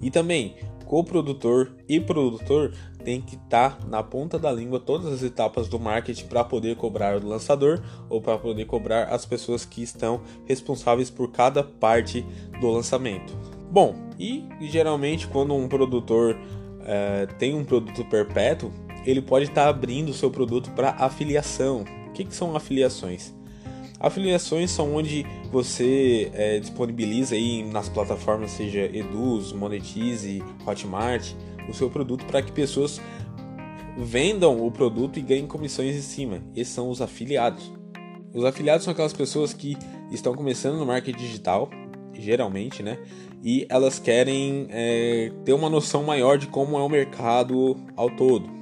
E 0.02 0.10
também 0.10 0.56
coprodutor 0.86 1.72
e 1.88 2.00
produtor 2.00 2.74
tem 3.04 3.22
que 3.22 3.36
estar 3.36 3.78
tá 3.78 3.88
na 3.88 4.02
ponta 4.02 4.40
da 4.40 4.52
língua 4.52 4.80
todas 4.80 5.12
as 5.12 5.22
etapas 5.22 5.68
do 5.68 5.80
marketing 5.80 6.26
para 6.26 6.44
poder 6.44 6.76
cobrar 6.76 7.18
o 7.18 7.28
lançador 7.28 7.82
ou 8.10 8.22
para 8.22 8.38
poder 8.38 8.66
cobrar 8.66 9.06
as 9.06 9.26
pessoas 9.26 9.66
que 9.66 9.84
estão 9.84 10.22
responsáveis 10.46 11.10
por 11.10 11.32
cada 11.32 11.64
parte 11.64 12.26
do 12.60 12.72
lançamento. 12.72 13.38
Bom, 13.70 13.96
e 14.18 14.46
geralmente 14.62 15.28
quando 15.28 15.54
um 15.54 15.68
produtor 15.68 16.38
é, 16.86 17.28
tem 17.38 17.54
um 17.54 17.66
produto 17.66 18.06
perpétuo, 18.06 18.72
ele 19.06 19.22
pode 19.22 19.46
estar 19.46 19.66
tá 19.66 19.70
abrindo 19.70 20.10
o 20.10 20.14
seu 20.14 20.32
produto 20.32 20.72
para 20.72 20.92
afiliação. 20.92 21.84
O 22.08 22.12
que, 22.12 22.24
que 22.24 22.34
são 22.34 22.56
afiliações? 22.56 23.35
Afiliações 24.06 24.70
são 24.70 24.94
onde 24.94 25.26
você 25.52 26.30
é, 26.36 26.60
disponibiliza 26.60 27.34
aí 27.34 27.64
nas 27.64 27.90
plataformas, 27.90 28.52
seja 28.52 28.82
Eduz, 28.82 29.52
Monetize, 29.52 30.44
Hotmart, 30.64 31.34
o 31.68 31.74
seu 31.74 31.90
produto 31.90 32.24
para 32.26 32.40
que 32.44 32.52
pessoas 32.52 33.02
vendam 33.98 34.64
o 34.64 34.70
produto 34.70 35.18
e 35.18 35.24
ganhem 35.24 35.48
comissões 35.48 35.96
em 35.96 36.02
cima. 36.02 36.44
Esses 36.56 36.72
são 36.72 36.92
os 36.92 37.02
afiliados. 37.02 37.74
Os 38.32 38.46
afiliados 38.46 38.84
são 38.84 38.92
aquelas 38.92 39.12
pessoas 39.12 39.56
que 39.56 39.76
estão 40.12 40.36
começando 40.36 40.78
no 40.78 40.86
marketing 40.86 41.18
digital, 41.18 41.68
geralmente, 42.14 42.84
né? 42.84 43.00
E 43.44 43.66
elas 43.68 43.98
querem 43.98 44.68
é, 44.70 45.32
ter 45.44 45.54
uma 45.54 45.68
noção 45.68 46.04
maior 46.04 46.38
de 46.38 46.46
como 46.46 46.78
é 46.78 46.82
o 46.84 46.90
mercado 46.90 47.76
ao 47.96 48.12
todo. 48.12 48.55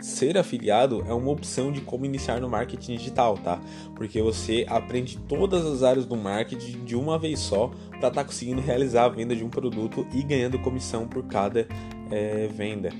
Ser 0.00 0.36
afiliado 0.36 1.04
é 1.08 1.12
uma 1.12 1.30
opção 1.30 1.72
de 1.72 1.80
como 1.80 2.04
iniciar 2.04 2.40
no 2.40 2.48
marketing 2.48 2.96
digital, 2.96 3.36
tá? 3.38 3.60
Porque 3.94 4.20
você 4.20 4.66
aprende 4.68 5.18
todas 5.28 5.64
as 5.64 5.82
áreas 5.82 6.06
do 6.06 6.16
marketing 6.16 6.84
de 6.84 6.94
uma 6.96 7.18
vez 7.18 7.38
só 7.40 7.68
para 7.88 7.96
estar 7.96 8.10
tá 8.10 8.24
conseguindo 8.24 8.60
realizar 8.60 9.04
a 9.04 9.08
venda 9.08 9.34
de 9.34 9.44
um 9.44 9.48
produto 9.48 10.06
e 10.12 10.22
ganhando 10.22 10.58
comissão 10.58 11.08
por 11.08 11.24
cada 11.24 11.66
é, 12.10 12.46
venda. 12.48 12.90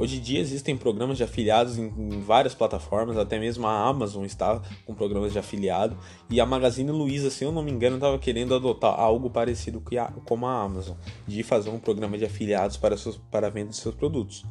Hoje 0.00 0.16
em 0.16 0.20
dia 0.20 0.40
existem 0.40 0.76
programas 0.78 1.18
de 1.18 1.24
afiliados 1.24 1.76
em, 1.76 1.92
em, 1.98 2.20
várias 2.20 2.54
plataformas, 2.54 3.18
até 3.18 3.38
mesmo 3.38 3.66
a 3.66 3.86
Amazon 3.86 4.24
está 4.24 4.62
com 4.86 4.94
programas 4.94 5.30
de 5.30 5.38
afiliado 5.38 5.94
e 6.30 6.40
a 6.40 6.46
Magazine 6.46 6.90
Luiza, 6.90 7.28
se 7.28 7.44
eu 7.44 7.52
não 7.52 7.62
me 7.62 7.70
engano, 7.70 7.96
estava 7.96 8.18
querendo 8.18 8.54
adotar 8.54 8.98
algo 8.98 9.28
parecido 9.28 9.78
com 9.78 10.00
a, 10.00 10.06
como 10.24 10.46
a 10.46 10.62
Amazon, 10.62 10.96
de 11.26 11.42
fazer 11.42 11.68
um 11.68 11.78
programa 11.78 12.16
de 12.16 12.24
afiliados 12.24 12.78
para, 12.78 12.96
seus, 12.96 13.18
para 13.30 13.48
a 13.48 13.50
venda 13.50 13.70
de 13.70 13.76
seus 13.76 13.94
produtos. 13.94 14.42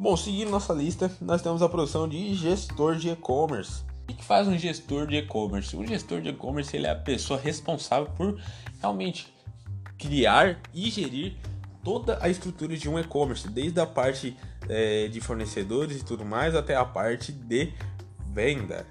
Bom, 0.00 0.16
seguindo 0.16 0.48
nossa 0.48 0.72
lista, 0.72 1.10
nós 1.20 1.42
temos 1.42 1.60
a 1.60 1.68
produção 1.68 2.08
de 2.08 2.32
gestor 2.32 2.94
de 2.94 3.08
e-commerce. 3.08 3.82
O 4.08 4.14
que 4.14 4.24
faz 4.24 4.46
um 4.46 4.56
gestor 4.56 5.08
de 5.08 5.16
e-commerce? 5.16 5.76
Um 5.76 5.84
gestor 5.84 6.20
de 6.20 6.28
e-commerce 6.28 6.76
ele 6.76 6.86
é 6.86 6.90
a 6.90 6.94
pessoa 6.94 7.36
responsável 7.36 8.06
por 8.16 8.40
realmente 8.80 9.26
criar 9.98 10.60
e 10.72 10.88
gerir 10.88 11.36
toda 11.82 12.16
a 12.22 12.28
estrutura 12.28 12.76
de 12.76 12.88
um 12.88 12.96
e-commerce, 12.96 13.48
desde 13.48 13.80
a 13.80 13.86
parte 13.86 14.36
é, 14.68 15.08
de 15.08 15.20
fornecedores 15.20 16.00
e 16.00 16.04
tudo 16.04 16.24
mais 16.24 16.54
até 16.54 16.76
a 16.76 16.84
parte 16.84 17.32
de 17.32 17.72
venda. 18.32 18.86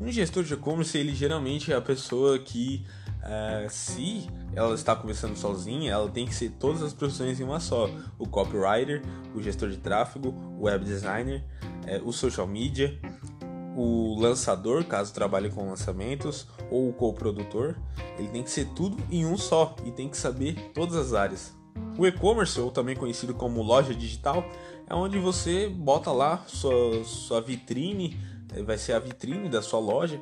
Um 0.00 0.10
gestor 0.10 0.42
de 0.42 0.54
e-commerce 0.54 0.96
ele 0.96 1.14
geralmente 1.14 1.72
é 1.72 1.76
a 1.76 1.80
pessoa 1.80 2.38
que 2.38 2.84
Uh, 3.20 3.68
se 3.68 4.26
ela 4.54 4.74
está 4.74 4.96
começando 4.96 5.36
sozinha, 5.36 5.92
ela 5.92 6.08
tem 6.08 6.26
que 6.26 6.34
ser 6.34 6.52
todas 6.58 6.82
as 6.82 6.94
profissões 6.94 7.38
em 7.38 7.44
uma 7.44 7.60
só: 7.60 7.90
o 8.18 8.26
copywriter, 8.26 9.02
o 9.34 9.42
gestor 9.42 9.68
de 9.68 9.76
tráfego, 9.76 10.30
o 10.58 10.62
web 10.62 10.82
designer, 10.82 11.44
uh, 11.84 12.08
o 12.08 12.12
social 12.12 12.46
media, 12.46 12.98
o 13.76 14.18
lançador, 14.18 14.84
caso 14.84 15.12
trabalhe 15.12 15.50
com 15.50 15.68
lançamentos, 15.68 16.46
ou 16.70 16.88
o 16.88 16.92
co-produtor. 16.94 17.76
Ele 18.18 18.28
tem 18.28 18.42
que 18.42 18.50
ser 18.50 18.68
tudo 18.70 18.96
em 19.10 19.26
um 19.26 19.36
só 19.36 19.76
e 19.84 19.90
tem 19.90 20.08
que 20.08 20.16
saber 20.16 20.70
todas 20.74 20.96
as 20.96 21.12
áreas. 21.12 21.54
O 21.98 22.06
e-commerce, 22.06 22.58
ou 22.58 22.70
também 22.70 22.96
conhecido 22.96 23.34
como 23.34 23.62
loja 23.62 23.94
digital, 23.94 24.44
é 24.88 24.94
onde 24.94 25.18
você 25.18 25.68
bota 25.68 26.10
lá 26.10 26.42
sua, 26.46 27.04
sua 27.04 27.40
vitrine, 27.40 28.18
vai 28.64 28.78
ser 28.78 28.92
a 28.92 28.98
vitrine 28.98 29.48
da 29.48 29.62
sua 29.62 29.80
loja 29.80 30.20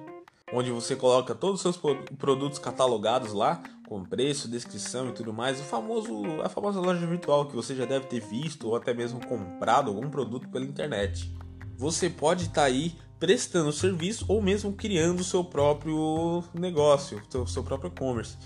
onde 0.52 0.70
você 0.70 0.96
coloca 0.96 1.34
todos 1.34 1.64
os 1.64 1.76
seus 1.76 1.96
produtos 2.16 2.58
catalogados 2.58 3.32
lá, 3.32 3.62
com 3.88 4.04
preço, 4.04 4.48
descrição 4.48 5.08
e 5.08 5.12
tudo 5.12 5.32
mais, 5.32 5.60
o 5.60 5.64
famoso, 5.64 6.12
a 6.42 6.48
famosa 6.48 6.80
loja 6.80 7.06
virtual 7.06 7.46
que 7.46 7.56
você 7.56 7.74
já 7.74 7.84
deve 7.84 8.06
ter 8.06 8.20
visto 8.20 8.68
ou 8.68 8.76
até 8.76 8.92
mesmo 8.92 9.24
comprado 9.26 9.88
algum 9.88 10.10
produto 10.10 10.48
pela 10.48 10.64
internet. 10.64 11.32
Você 11.76 12.10
pode 12.10 12.44
estar 12.44 12.62
tá 12.62 12.64
aí 12.64 12.94
prestando 13.18 13.72
serviço 13.72 14.24
ou 14.28 14.40
mesmo 14.42 14.72
criando 14.72 15.20
o 15.20 15.24
seu 15.24 15.44
próprio 15.44 16.42
negócio, 16.54 17.22
seu, 17.30 17.46
seu 17.46 17.62
próprio 17.62 17.90
e-commerce. 17.94 18.36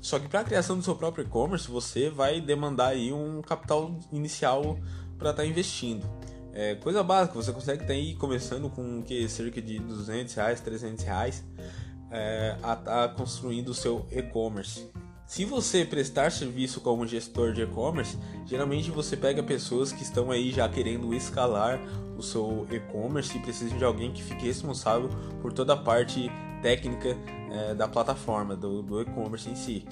Só 0.00 0.18
que 0.18 0.28
para 0.28 0.40
a 0.40 0.44
criação 0.44 0.76
do 0.76 0.82
seu 0.82 0.94
próprio 0.94 1.24
e-commerce, 1.24 1.68
você 1.68 2.08
vai 2.08 2.40
demandar 2.40 2.88
aí 2.88 3.12
um 3.12 3.42
capital 3.42 3.98
inicial 4.12 4.78
para 5.18 5.30
estar 5.30 5.42
tá 5.42 5.48
investindo. 5.48 6.06
É 6.52 6.74
coisa 6.76 7.02
básica, 7.02 7.34
você 7.34 7.52
consegue 7.52 7.82
estar 7.82 7.92
aí 7.92 8.14
começando 8.14 8.68
com 8.70 9.02
que, 9.02 9.28
cerca 9.28 9.60
de 9.60 9.78
200 9.78 10.34
reais, 10.34 10.60
300 10.60 11.04
reais 11.04 11.44
é, 12.10 12.56
a 12.62 12.72
estar 12.72 12.84
tá 12.84 13.08
construindo 13.08 13.68
o 13.68 13.74
seu 13.74 14.06
e-commerce. 14.10 14.90
Se 15.26 15.44
você 15.44 15.84
prestar 15.84 16.32
serviço 16.32 16.80
como 16.80 17.06
gestor 17.06 17.52
de 17.52 17.60
e-commerce, 17.60 18.16
geralmente 18.46 18.90
você 18.90 19.14
pega 19.14 19.42
pessoas 19.42 19.92
que 19.92 20.02
estão 20.02 20.30
aí 20.30 20.50
já 20.50 20.66
querendo 20.68 21.12
escalar 21.12 21.78
o 22.16 22.22
seu 22.22 22.66
e-commerce 22.70 23.36
e 23.36 23.40
precisam 23.40 23.76
de 23.76 23.84
alguém 23.84 24.10
que 24.10 24.22
fique 24.22 24.46
responsável 24.46 25.10
por 25.42 25.52
toda 25.52 25.74
a 25.74 25.76
parte 25.76 26.30
técnica 26.62 27.14
é, 27.50 27.74
da 27.74 27.86
plataforma, 27.86 28.56
do, 28.56 28.82
do 28.82 29.02
e-commerce 29.02 29.50
em 29.50 29.54
si. 29.54 29.86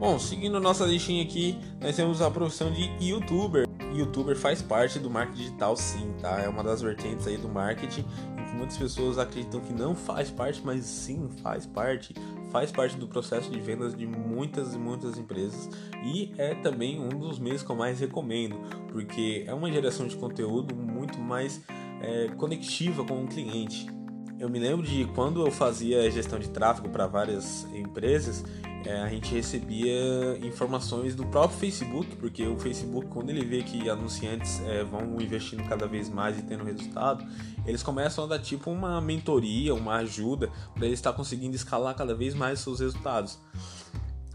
Bom, 0.00 0.18
seguindo 0.18 0.60
nossa 0.60 0.84
listinha 0.84 1.22
aqui, 1.22 1.56
nós 1.80 1.94
temos 1.94 2.20
a 2.20 2.30
profissão 2.30 2.70
de 2.72 2.90
youtuber 3.00 3.66
youtuber 3.94 4.36
faz 4.36 4.62
parte 4.62 4.98
do 4.98 5.10
marketing 5.10 5.42
digital 5.42 5.76
sim, 5.76 6.14
tá? 6.20 6.40
É 6.40 6.48
uma 6.48 6.62
das 6.62 6.82
vertentes 6.82 7.26
aí 7.26 7.36
do 7.36 7.48
marketing 7.48 8.04
em 8.38 8.44
que 8.44 8.56
muitas 8.56 8.76
pessoas 8.76 9.18
acreditam 9.18 9.60
que 9.60 9.72
não 9.72 9.94
faz 9.94 10.30
parte, 10.30 10.62
mas 10.64 10.84
sim 10.84 11.28
faz 11.42 11.66
parte. 11.66 12.14
Faz 12.50 12.70
parte 12.70 12.96
do 12.96 13.06
processo 13.06 13.50
de 13.50 13.60
vendas 13.60 13.94
de 13.94 14.06
muitas 14.06 14.74
e 14.74 14.78
muitas 14.78 15.18
empresas 15.18 15.68
e 16.04 16.32
é 16.38 16.54
também 16.54 16.98
um 16.98 17.08
dos 17.08 17.38
meios 17.38 17.62
que 17.62 17.70
eu 17.70 17.76
mais 17.76 18.00
recomendo, 18.00 18.56
porque 18.90 19.44
é 19.46 19.52
uma 19.52 19.70
geração 19.70 20.06
de 20.06 20.16
conteúdo 20.16 20.74
muito 20.74 21.18
mais 21.18 21.60
é, 22.00 22.28
conectiva 22.36 23.04
com 23.04 23.24
o 23.24 23.26
cliente. 23.26 23.95
Eu 24.38 24.50
me 24.50 24.58
lembro 24.58 24.86
de 24.86 25.06
quando 25.14 25.44
eu 25.44 25.50
fazia 25.50 26.10
gestão 26.10 26.38
de 26.38 26.50
tráfego 26.50 26.90
para 26.90 27.06
várias 27.06 27.64
empresas, 27.74 28.44
é, 28.84 29.00
a 29.00 29.08
gente 29.08 29.34
recebia 29.34 30.38
informações 30.42 31.14
do 31.14 31.24
próprio 31.26 31.58
Facebook, 31.58 32.14
porque 32.16 32.46
o 32.46 32.58
Facebook, 32.58 33.08
quando 33.08 33.30
ele 33.30 33.44
vê 33.44 33.62
que 33.62 33.88
anunciantes 33.88 34.60
é, 34.66 34.84
vão 34.84 35.20
investindo 35.20 35.66
cada 35.66 35.86
vez 35.88 36.10
mais 36.10 36.38
e 36.38 36.42
tendo 36.42 36.64
resultado, 36.64 37.26
eles 37.64 37.82
começam 37.82 38.24
a 38.24 38.26
dar 38.26 38.38
tipo 38.38 38.70
uma 38.70 39.00
mentoria, 39.00 39.74
uma 39.74 39.96
ajuda 39.96 40.50
para 40.74 40.84
eles 40.84 40.98
estar 40.98 41.14
conseguindo 41.14 41.56
escalar 41.56 41.96
cada 41.96 42.14
vez 42.14 42.34
mais 42.34 42.60
seus 42.60 42.80
resultados. 42.80 43.38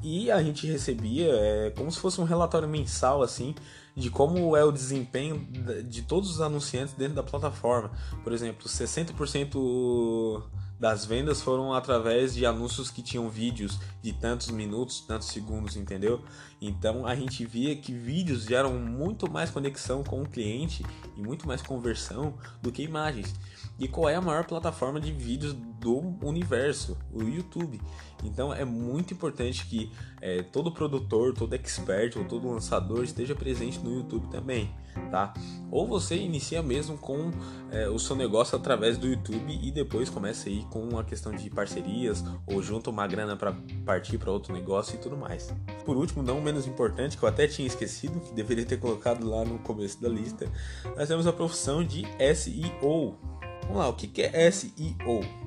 E 0.04 0.32
a 0.32 0.42
gente 0.42 0.66
recebia 0.66 1.30
é, 1.30 1.74
como 1.78 1.92
se 1.92 2.00
fosse 2.00 2.20
um 2.20 2.24
relatório 2.24 2.68
mensal 2.68 3.22
assim 3.22 3.54
de 3.96 4.10
como 4.10 4.56
é 4.56 4.64
o 4.64 4.72
desempenho 4.72 5.48
de 5.86 6.02
todos 6.04 6.30
os 6.30 6.42
anunciantes 6.42 6.94
dentro 6.94 7.16
da 7.16 7.24
plataforma. 7.24 7.92
Por 8.24 8.34
exemplo, 8.34 8.68
60% 8.68 10.44
das 10.80 11.06
vendas 11.06 11.44
foram 11.44 11.76
através 11.76 12.34
de 12.34 12.44
anúncios 12.44 12.90
que 12.90 13.04
tinham 13.04 13.30
vídeos 13.30 13.80
de 14.02 14.12
tantos 14.14 14.50
minutos, 14.50 15.02
tantos 15.02 15.28
segundos, 15.28 15.76
entendeu? 15.76 16.24
Então 16.60 17.06
a 17.06 17.14
gente 17.14 17.46
via 17.46 17.76
que 17.76 17.94
vídeos 17.94 18.46
geram 18.46 18.74
muito 18.74 19.30
mais 19.32 19.52
conexão 19.52 20.04
com 20.04 20.24
o 20.24 20.28
cliente 20.28 20.84
e 21.16 21.22
muito 21.22 21.48
mais 21.48 21.62
conversão 21.62 22.34
do 22.64 22.72
que 22.72 22.82
imagens. 22.82 23.36
E 23.78 23.88
qual 23.88 24.10
é 24.10 24.16
a 24.16 24.22
maior 24.22 24.46
plataforma 24.46 25.00
de 25.00 25.12
vídeos 25.12 25.56
do 25.82 26.16
universo? 26.22 26.98
O 27.12 27.24
YouTube. 27.24 27.82
Então 28.24 28.54
é 28.54 28.64
muito 28.64 29.14
importante 29.14 29.66
que 29.66 29.92
é, 30.22 30.44
todo 30.44 30.72
produtor, 30.72 31.34
todo 31.34 31.54
expert 31.54 32.16
ou 32.18 32.24
todo 32.24 32.48
lançador 32.48 33.04
esteja 33.04 33.34
presente 33.34 33.80
no 33.80 33.96
YouTube 33.96 34.28
também, 34.30 34.70
tá? 35.10 35.34
Ou 35.72 35.88
você 35.88 36.16
inicia 36.16 36.62
mesmo 36.62 36.98
com 36.98 37.32
é, 37.72 37.90
o 37.90 37.98
seu 37.98 38.16
negócio 38.16 38.56
através 38.56 38.98
do 38.98 39.08
YouTube 39.08 39.60
e 39.62 39.72
depois 39.72 40.10
começa 40.10 40.50
aí 40.50 40.64
com 40.70 41.00
a 41.00 41.04
questão 41.04 41.32
de 41.32 41.50
parcerias 41.50 42.24
ou 42.46 42.62
junta 42.62 42.92
uma 42.92 43.08
grana 43.08 43.36
para 43.36 43.56
partir 43.86 44.20
para 44.20 44.32
outro 44.32 44.54
negócio 44.54 44.96
e 44.96 45.00
tudo 45.00 45.18
mais. 45.18 45.54
Por 45.84 45.98
último, 45.98 46.22
não 46.22 46.40
menos 46.40 46.68
importante, 46.68 47.18
que 47.18 47.24
eu 47.24 47.30
até 47.30 47.48
tinha 47.48 47.68
esquecido, 47.68 48.20
que 48.20 48.34
deveria 48.34 48.66
ter 48.66 48.78
colocado 48.78 49.28
lá 49.28 49.44
no 49.44 49.58
começo 49.60 50.00
da 50.00 50.10
lista, 50.10 50.48
nós 50.96 51.08
temos 51.08 51.26
a 51.26 51.34
profissão 51.34 51.84
de 51.84 52.06
SEO. 52.36 53.18
Vamos 53.64 53.78
lá, 53.78 53.90
o 53.90 53.94
que 53.94 54.22
é 54.22 54.52
SEO? 54.52 55.41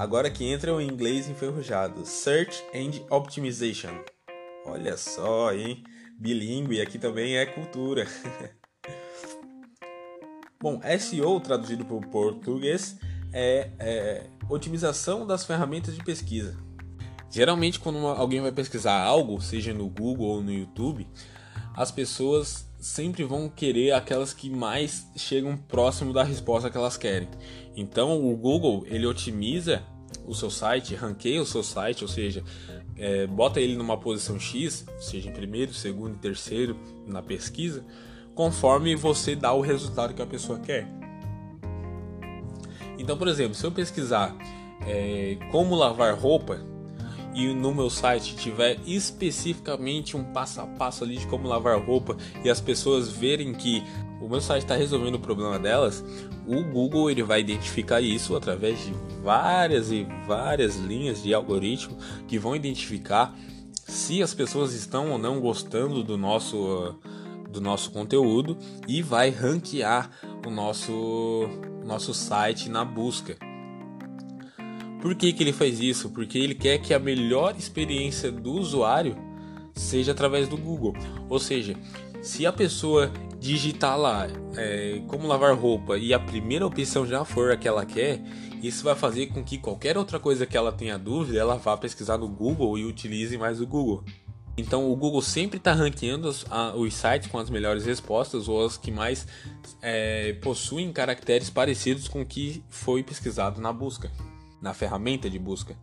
Agora 0.00 0.30
que 0.30 0.50
entra 0.50 0.74
o 0.74 0.80
inglês 0.80 1.28
enferrujado, 1.28 2.06
Search 2.06 2.64
Engine 2.72 3.04
Optimization. 3.10 4.02
Olha 4.64 4.96
só, 4.96 5.52
hein? 5.52 5.84
Bilingue 6.18 6.80
aqui 6.80 6.98
também 6.98 7.36
é 7.36 7.44
cultura. 7.44 8.06
Bom, 10.58 10.80
SEO 10.98 11.38
traduzido 11.38 11.84
para 11.84 11.96
o 11.96 12.00
português 12.00 12.98
é, 13.30 13.72
é 13.78 14.26
otimização 14.48 15.26
das 15.26 15.44
ferramentas 15.44 15.94
de 15.94 16.02
pesquisa. 16.02 16.56
Geralmente, 17.30 17.78
quando 17.78 17.98
alguém 18.06 18.40
vai 18.40 18.52
pesquisar 18.52 18.98
algo, 19.02 19.38
seja 19.42 19.74
no 19.74 19.86
Google 19.90 20.28
ou 20.28 20.42
no 20.42 20.50
YouTube, 20.50 21.06
as 21.76 21.90
pessoas 21.90 22.66
sempre 22.78 23.22
vão 23.22 23.50
querer 23.50 23.92
aquelas 23.92 24.32
que 24.32 24.48
mais 24.48 25.06
chegam 25.14 25.58
próximo 25.58 26.14
da 26.14 26.24
resposta 26.24 26.70
que 26.70 26.76
elas 26.78 26.96
querem. 26.96 27.28
Então 27.80 28.30
o 28.30 28.36
Google 28.36 28.84
ele 28.86 29.06
otimiza 29.06 29.82
o 30.26 30.34
seu 30.34 30.50
site, 30.50 30.94
ranqueia 30.94 31.40
o 31.40 31.46
seu 31.46 31.62
site, 31.62 32.04
ou 32.04 32.08
seja, 32.08 32.44
é, 32.94 33.26
bota 33.26 33.58
ele 33.58 33.74
numa 33.74 33.96
posição 33.96 34.38
X, 34.38 34.84
seja 34.98 35.30
em 35.30 35.32
primeiro, 35.32 35.72
segundo 35.72 36.14
e 36.14 36.18
terceiro 36.18 36.76
na 37.06 37.22
pesquisa, 37.22 37.82
conforme 38.34 38.94
você 38.94 39.34
dá 39.34 39.54
o 39.54 39.62
resultado 39.62 40.12
que 40.12 40.20
a 40.20 40.26
pessoa 40.26 40.58
quer. 40.58 40.86
Então, 42.98 43.16
por 43.16 43.28
exemplo, 43.28 43.54
se 43.54 43.64
eu 43.64 43.72
pesquisar 43.72 44.36
é, 44.86 45.38
como 45.50 45.74
lavar 45.74 46.14
roupa 46.14 46.60
e 47.34 47.46
no 47.54 47.74
meu 47.74 47.88
site 47.88 48.36
tiver 48.36 48.78
especificamente 48.84 50.18
um 50.18 50.24
passo 50.34 50.60
a 50.60 50.66
passo 50.66 51.02
ali 51.02 51.16
de 51.16 51.26
como 51.28 51.48
lavar 51.48 51.80
roupa 51.80 52.14
e 52.44 52.50
as 52.50 52.60
pessoas 52.60 53.08
verem 53.08 53.54
que 53.54 53.82
o 54.20 54.28
meu 54.28 54.40
site 54.40 54.62
está 54.62 54.76
resolvendo 54.76 55.14
o 55.14 55.20
problema 55.20 55.58
delas, 55.58 56.04
o 56.46 56.62
Google 56.62 57.10
ele 57.10 57.22
vai 57.22 57.40
identificar 57.40 58.00
isso 58.00 58.36
através 58.36 58.84
de 58.84 58.92
várias 59.22 59.90
e 59.90 60.06
várias 60.26 60.76
linhas 60.76 61.22
de 61.22 61.32
algoritmo 61.32 61.96
que 62.28 62.38
vão 62.38 62.54
identificar 62.54 63.34
se 63.72 64.22
as 64.22 64.34
pessoas 64.34 64.74
estão 64.74 65.10
ou 65.10 65.18
não 65.18 65.40
gostando 65.40 66.04
do 66.04 66.16
nosso 66.16 66.98
do 67.50 67.60
nosso 67.60 67.90
conteúdo 67.90 68.56
e 68.86 69.02
vai 69.02 69.28
ranquear 69.30 70.10
o 70.46 70.50
nosso, 70.50 71.48
nosso 71.84 72.14
site 72.14 72.68
na 72.68 72.84
busca. 72.84 73.36
Por 75.02 75.14
que, 75.14 75.32
que 75.32 75.42
ele 75.42 75.52
faz 75.52 75.80
isso? 75.80 76.10
Porque 76.10 76.38
ele 76.38 76.54
quer 76.54 76.78
que 76.78 76.94
a 76.94 76.98
melhor 76.98 77.56
experiência 77.56 78.30
do 78.30 78.52
usuário 78.52 79.16
seja 79.74 80.12
através 80.12 80.46
do 80.46 80.56
Google. 80.56 80.94
Ou 81.28 81.38
seja, 81.38 81.74
se 82.22 82.46
a 82.46 82.52
pessoa 82.52 83.10
digitar 83.40 83.98
lá 83.98 84.28
é, 84.56 85.00
como 85.08 85.26
lavar 85.26 85.56
roupa 85.56 85.96
e 85.96 86.12
a 86.12 86.20
primeira 86.20 86.66
opção 86.66 87.06
já 87.06 87.24
for 87.24 87.50
a 87.50 87.56
que 87.56 87.66
ela 87.66 87.86
quer, 87.86 88.20
isso 88.62 88.84
vai 88.84 88.94
fazer 88.94 89.28
com 89.28 89.42
que 89.42 89.56
qualquer 89.56 89.96
outra 89.96 90.20
coisa 90.20 90.44
que 90.44 90.56
ela 90.56 90.70
tenha 90.70 90.98
dúvida, 90.98 91.38
ela 91.38 91.56
vá 91.56 91.74
pesquisar 91.76 92.18
no 92.18 92.28
Google 92.28 92.76
e 92.78 92.84
utilize 92.84 93.36
mais 93.38 93.60
o 93.60 93.66
Google. 93.66 94.04
Então 94.58 94.92
o 94.92 94.94
Google 94.94 95.22
sempre 95.22 95.56
está 95.56 95.72
ranqueando 95.72 96.28
os, 96.28 96.44
a, 96.50 96.76
os, 96.76 96.92
sites 96.92 97.30
com 97.30 97.38
as 97.38 97.48
melhores 97.48 97.86
respostas 97.86 98.46
ou 98.46 98.64
as 98.64 98.76
que 98.76 98.90
mais 98.90 99.26
é, 99.80 100.34
possuem 100.34 100.92
caracteres 100.92 101.48
parecidos 101.48 102.08
com 102.08 102.20
o 102.20 102.26
que 102.26 102.62
foi 102.68 103.02
pesquisado 103.02 103.58
na 103.58 103.72
busca, 103.72 104.10
na 104.60 104.74
ferramenta 104.74 105.30
de 105.30 105.38
busca. 105.38 105.74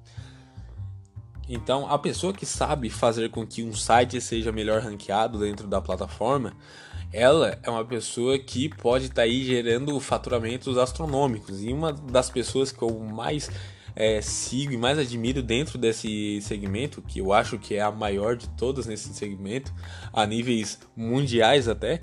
Então, 1.50 1.90
a 1.90 1.98
pessoa 1.98 2.34
que 2.34 2.46
sabe 2.46 2.90
fazer 2.90 3.30
com 3.30 3.48
que 3.48 3.64
um 3.64 3.74
site 3.74 4.20
seja 4.20 4.52
melhor 4.52 4.82
ranqueado 4.82 5.40
dentro 5.40 5.66
da 5.66 5.82
plataforma, 5.82 6.54
ela 7.12 7.58
é 7.64 7.70
uma 7.70 7.86
pessoa 7.86 8.38
que 8.38 8.70
pode 8.70 9.06
estar 9.06 9.16
tá 9.16 9.22
aí 9.22 9.44
gerando 9.44 10.00
faturamentos 10.00 10.78
astronômicos. 10.78 11.64
E 11.64 11.72
uma 11.72 11.92
das 11.92 12.30
pessoas 12.30 12.72
que 12.72 12.82
eu 12.82 13.00
mais 13.00 13.50
é, 13.96 14.22
sigo 14.22 14.72
e 14.74 14.78
mais 14.78 15.00
admiro 15.00 15.42
dentro 15.42 15.78
desse 15.78 16.40
segmento, 16.42 17.02
que 17.02 17.20
eu 17.20 17.34
acho 17.34 17.58
que 17.58 17.76
é 17.76 17.82
a 17.82 17.92
maior 17.92 18.36
de 18.36 18.48
todas 18.50 18.86
nesse 18.86 19.14
segmento, 19.14 19.74
a 20.14 20.26
níveis 20.26 20.80
mundiais 20.96 21.68
até, 21.68 22.00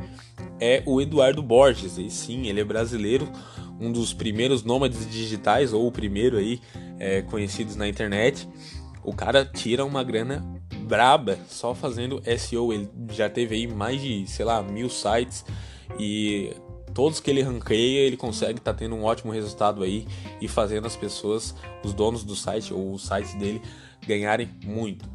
é 0.59 0.83
o 0.87 1.01
Eduardo 1.01 1.43
Borges. 1.43 1.99
E 1.99 2.11
sim, 2.11 2.49
ele 2.49 2.61
é 2.61 2.65
brasileiro, 2.65 3.31
um 3.79 3.93
dos 3.93 4.13
primeiros 4.13 4.65
nômades 4.65 5.09
digitais, 5.09 5.73
ou 5.73 5.87
o 5.87 5.93
primeiro 5.93 6.37
aí, 6.37 6.61
é, 6.99 7.23
conhecidos 7.23 7.77
na 7.77 7.87
internet 7.87 8.49
o 9.05 9.13
cara 9.13 9.45
tira 9.45 9.85
uma 9.85 10.03
grana 10.03 10.43
braba 10.85 11.39
só 11.49 11.75
fazendo 11.75 12.23
SEO. 12.39 12.73
Ele 12.73 12.89
já 13.11 13.29
teve 13.29 13.55
aí 13.55 13.67
mais 13.67 14.01
de, 14.01 14.27
sei 14.27 14.45
lá, 14.45 14.63
mil 14.63 14.89
sites 14.89 15.45
e 15.99 16.53
todos 16.93 17.21
que 17.21 17.31
ele 17.31 17.43
ranqueia, 17.43 18.01
ele 18.01 18.17
consegue 18.17 18.59
estar 18.59 18.73
tá 18.73 18.79
tendo 18.79 18.95
um 18.95 19.05
ótimo 19.05 19.33
resultado 19.33 19.83
aí 19.83 20.07
e 20.41 20.47
fazendo 20.47 20.87
as 20.87 20.97
pessoas, 20.97 21.55
os 21.85 21.93
donos 21.93 22.23
do 22.23 22.37
site 22.37 22.73
ou 22.73 22.93
o 22.93 22.99
site 22.99 23.37
dele 23.37 23.61
ganharem 24.07 24.49
muito. 24.65 25.09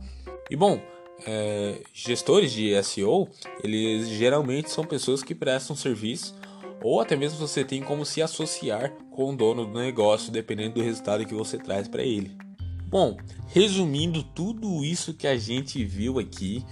E 0.49 0.55
bom, 0.55 0.81
é, 1.25 1.81
gestores 1.93 2.51
de 2.51 2.81
SEO, 2.83 3.29
eles 3.63 4.09
geralmente 4.09 4.69
são 4.69 4.83
pessoas 4.83 5.23
que 5.23 5.33
prestam 5.33 5.75
serviço 5.75 6.35
ou 6.81 6.99
até 6.99 7.15
mesmo 7.15 7.37
você 7.37 7.63
tem 7.63 7.81
como 7.81 8.05
se 8.05 8.21
associar 8.21 8.93
com 9.11 9.31
o 9.31 9.35
dono 9.35 9.65
do 9.65 9.79
negócio, 9.79 10.31
dependendo 10.31 10.75
do 10.75 10.81
resultado 10.81 11.25
que 11.25 11.33
você 11.33 11.57
traz 11.57 11.87
para 11.87 12.03
ele. 12.03 12.48
Bom, 12.89 13.17
resumindo 13.49 14.23
tudo 14.23 14.83
isso 14.83 15.13
que 15.13 15.27
a 15.27 15.37
gente 15.37 15.85
viu 15.85 16.17
aqui, 16.17 16.65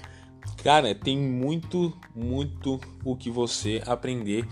cara, 0.63 0.95
tem 0.95 1.15
muito, 1.15 1.95
muito 2.15 2.81
o 3.05 3.15
que 3.15 3.29
você 3.29 3.83
aprender 3.85 4.47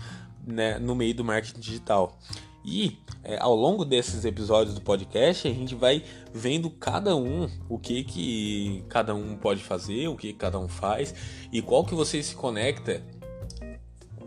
né, 0.46 0.78
no 0.78 0.94
meio 0.94 1.12
do 1.12 1.24
marketing 1.24 1.58
digital. 1.58 2.16
E 2.64 2.96
é, 3.24 3.36
ao 3.40 3.56
longo 3.56 3.84
desses 3.84 4.24
episódios 4.24 4.76
do 4.76 4.80
podcast, 4.80 5.48
a 5.48 5.52
gente 5.52 5.74
vai 5.74 6.04
vendo 6.32 6.70
cada 6.70 7.16
um, 7.16 7.50
o 7.68 7.80
que 7.80 8.04
que 8.04 8.84
cada 8.88 9.12
um 9.12 9.36
pode 9.36 9.60
fazer, 9.60 10.06
o 10.06 10.14
que 10.14 10.32
cada 10.32 10.60
um 10.60 10.68
faz 10.68 11.12
e 11.52 11.60
qual 11.60 11.84
que 11.84 11.96
você 11.96 12.22
se 12.22 12.36
conecta 12.36 13.02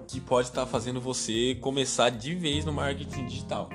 que 0.10 0.20
pode 0.20 0.50
estar 0.50 0.66
fazendo 0.66 1.00
você 1.00 1.56
começar 1.62 2.10
de 2.10 2.36
vez 2.36 2.66
no 2.66 2.74
marketing 2.74 3.28
digital. 3.28 3.70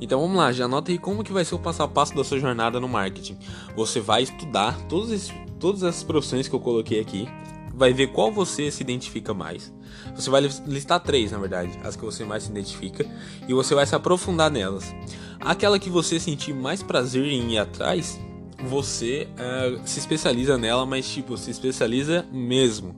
Então 0.00 0.20
vamos 0.20 0.36
lá, 0.36 0.50
já 0.50 0.64
anota 0.64 0.90
aí 0.90 0.98
como 0.98 1.22
que 1.22 1.32
vai 1.32 1.44
ser 1.44 1.54
o 1.54 1.58
passo 1.58 1.82
a 1.82 1.88
passo 1.88 2.14
da 2.14 2.24
sua 2.24 2.38
jornada 2.38 2.80
no 2.80 2.88
marketing. 2.88 3.36
Você 3.76 4.00
vai 4.00 4.22
estudar 4.22 4.78
todos 4.88 5.10
esses, 5.10 5.32
todas 5.58 5.82
essas 5.82 6.02
profissões 6.02 6.48
que 6.48 6.54
eu 6.54 6.60
coloquei 6.60 7.00
aqui, 7.00 7.28
vai 7.74 7.92
ver 7.92 8.08
qual 8.08 8.32
você 8.32 8.70
se 8.70 8.82
identifica 8.82 9.34
mais. 9.34 9.72
Você 10.14 10.30
vai 10.30 10.42
listar 10.66 11.00
três, 11.00 11.32
na 11.32 11.38
verdade, 11.38 11.78
as 11.84 11.96
que 11.96 12.04
você 12.04 12.24
mais 12.24 12.44
se 12.44 12.50
identifica, 12.50 13.06
e 13.46 13.54
você 13.54 13.74
vai 13.74 13.86
se 13.86 13.94
aprofundar 13.94 14.50
nelas. 14.50 14.94
Aquela 15.40 15.78
que 15.78 15.90
você 15.90 16.18
sentir 16.18 16.52
mais 16.52 16.82
prazer 16.82 17.24
em 17.26 17.52
ir 17.54 17.58
atrás, 17.58 18.20
você 18.68 19.28
uh, 19.32 19.80
se 19.84 19.98
especializa 19.98 20.58
nela, 20.58 20.84
mas 20.84 21.08
tipo, 21.08 21.36
se 21.36 21.50
especializa 21.50 22.26
mesmo 22.30 22.94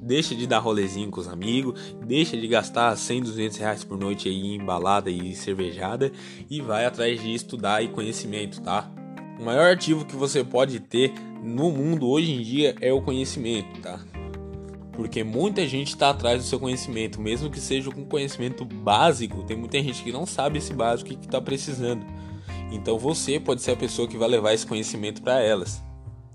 deixa 0.00 0.34
de 0.34 0.46
dar 0.46 0.58
rolezinho 0.58 1.10
com 1.10 1.20
os 1.20 1.28
amigos, 1.28 1.94
deixa 2.04 2.36
de 2.36 2.46
gastar 2.46 2.96
100, 2.96 3.22
200 3.22 3.56
reais 3.58 3.84
por 3.84 3.98
noite 3.98 4.28
aí 4.28 4.54
em 4.54 4.64
balada 4.64 5.10
e 5.10 5.34
cervejada 5.34 6.12
e 6.48 6.60
vai 6.60 6.84
atrás 6.84 7.20
de 7.20 7.32
estudar 7.34 7.82
e 7.82 7.88
conhecimento, 7.88 8.60
tá? 8.62 8.90
O 9.38 9.44
maior 9.44 9.72
ativo 9.72 10.04
que 10.04 10.16
você 10.16 10.42
pode 10.42 10.80
ter 10.80 11.12
no 11.42 11.70
mundo 11.70 12.08
hoje 12.08 12.32
em 12.32 12.42
dia 12.42 12.74
é 12.80 12.92
o 12.92 13.00
conhecimento, 13.00 13.80
tá? 13.80 14.00
Porque 14.92 15.22
muita 15.22 15.66
gente 15.66 15.88
está 15.88 16.10
atrás 16.10 16.42
do 16.42 16.48
seu 16.48 16.58
conhecimento, 16.58 17.20
mesmo 17.20 17.48
que 17.48 17.60
seja 17.60 17.90
com 17.90 18.04
conhecimento 18.04 18.64
básico, 18.64 19.44
tem 19.44 19.56
muita 19.56 19.80
gente 19.80 20.02
que 20.02 20.10
não 20.10 20.26
sabe 20.26 20.58
esse 20.58 20.74
básico 20.74 21.10
que 21.10 21.26
está 21.26 21.40
precisando. 21.40 22.04
Então 22.72 22.98
você 22.98 23.38
pode 23.38 23.62
ser 23.62 23.72
a 23.72 23.76
pessoa 23.76 24.08
que 24.08 24.18
vai 24.18 24.28
levar 24.28 24.52
esse 24.52 24.66
conhecimento 24.66 25.22
para 25.22 25.40
elas. 25.40 25.82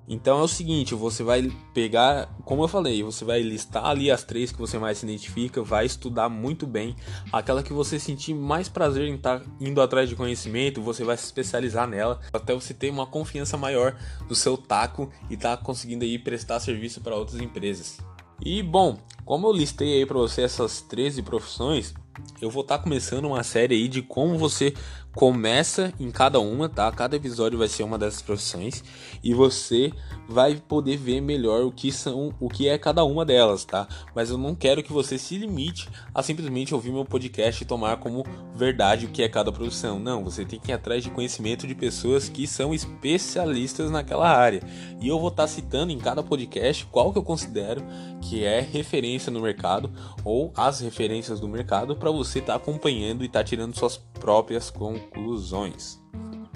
Então 0.08 0.40
é 0.40 0.44
o 0.44 0.48
seguinte, 0.48 0.94
você 0.94 1.24
vai 1.24 1.50
pegar, 1.74 2.28
como 2.44 2.64
eu 2.64 2.68
falei, 2.68 3.02
você 3.02 3.24
vai 3.24 3.42
listar 3.42 3.86
ali 3.86 4.12
as 4.12 4.24
três 4.24 4.52
que 4.52 4.60
você 4.60 4.78
mais 4.78 4.98
se 4.98 5.06
identifica, 5.06 5.64
vai 5.64 5.86
estudar 5.86 6.28
muito 6.28 6.68
bem, 6.68 6.96
aquela 7.32 7.64
que 7.64 7.72
você 7.72 7.98
sentir 7.98 8.34
mais 8.34 8.68
prazer 8.68 9.08
em 9.08 9.16
estar 9.16 9.40
tá 9.40 9.46
indo 9.62 9.82
atrás 9.82 10.10
de 10.10 10.16
conhecimento, 10.16 10.82
você 10.82 11.06
vai 11.06 11.16
se 11.16 11.24
especializar 11.24 11.88
nela, 11.88 12.20
até 12.34 12.54
você 12.54 12.74
ter 12.74 12.90
uma 12.90 13.06
confiança 13.06 13.58
maior 13.58 13.96
do 14.28 14.36
seu 14.36 14.58
taco 14.58 15.10
e 15.30 15.36
estar 15.36 15.56
tá 15.56 15.64
conseguindo 15.64 16.04
aí 16.04 16.20
prestar 16.20 16.60
serviço 16.60 17.00
para 17.00 17.16
outras 17.16 17.42
empresas. 17.42 17.98
E 18.46 18.62
bom, 18.62 18.98
como 19.24 19.48
eu 19.48 19.54
listei 19.54 20.00
aí 20.00 20.06
para 20.06 20.18
você 20.18 20.42
essas 20.42 20.82
13 20.82 21.22
profissões, 21.22 21.94
eu 22.42 22.50
vou 22.50 22.62
estar 22.62 22.78
tá 22.78 22.84
começando 22.84 23.26
uma 23.26 23.42
série 23.42 23.76
aí 23.76 23.88
de 23.88 24.02
como 24.02 24.38
você 24.38 24.74
começa 25.16 25.94
em 26.00 26.10
cada 26.10 26.40
uma, 26.40 26.68
tá? 26.68 26.92
Cada 26.92 27.16
episódio 27.16 27.58
vai 27.60 27.68
ser 27.68 27.84
uma 27.84 27.98
dessas 27.98 28.22
profissões 28.22 28.84
e 29.24 29.34
você 29.34 29.92
vai 30.28 30.56
poder 30.56 30.98
ver 30.98 31.22
melhor 31.22 31.64
o 31.64 31.72
que 31.72 31.92
são, 31.92 32.34
o 32.40 32.50
que 32.50 32.68
é 32.68 32.78
cada 32.78 33.04
uma 33.04 33.24
delas, 33.24 33.64
tá? 33.64 33.88
Mas 34.16 34.30
eu 34.30 34.38
não 34.38 34.56
quero 34.56 34.82
que 34.82 34.92
você 34.92 35.18
se 35.18 35.38
limite 35.38 35.88
a 36.14 36.24
simplesmente 36.24 36.74
ouvir 36.74 36.92
meu 36.92 37.06
podcast 37.06 37.62
e 37.62 37.68
tomar 37.68 37.98
como 37.98 38.26
verdade 38.56 39.06
o 39.06 39.10
que 39.10 39.22
é 39.22 39.30
cada 39.30 39.52
profissão. 39.52 40.00
Não, 40.00 40.24
você 40.24 40.44
tem 40.44 40.60
que 40.60 40.72
ir 40.72 40.74
atrás 40.74 41.04
de 41.04 41.12
conhecimento 41.12 41.68
de 41.68 41.76
pessoas 41.76 42.28
que 42.28 42.48
são 42.48 42.74
especialistas 42.74 43.92
naquela 43.92 44.30
área. 44.30 44.62
E 45.00 45.08
eu 45.08 45.20
vou 45.20 45.30
estar 45.30 45.48
citando 45.48 45.92
em 45.92 46.00
cada 46.00 46.24
podcast 46.24 46.86
qual 46.88 47.12
que 47.12 47.20
eu 47.20 47.24
considero 47.24 47.84
que 48.22 48.44
é 48.44 48.62
referência 48.62 49.32
no 49.32 49.42
mercado 49.42 49.92
ou 50.24 50.52
as 50.56 50.80
referências 50.80 51.40
do 51.40 51.48
mercado 51.48 51.96
para 51.96 52.10
você 52.10 52.40
estar 52.40 52.56
acompanhando 52.56 53.24
e 53.24 53.28
estar 53.28 53.44
tirando 53.44 53.78
suas 53.78 53.98
próprias 53.98 54.70
conclusões. 54.70 55.03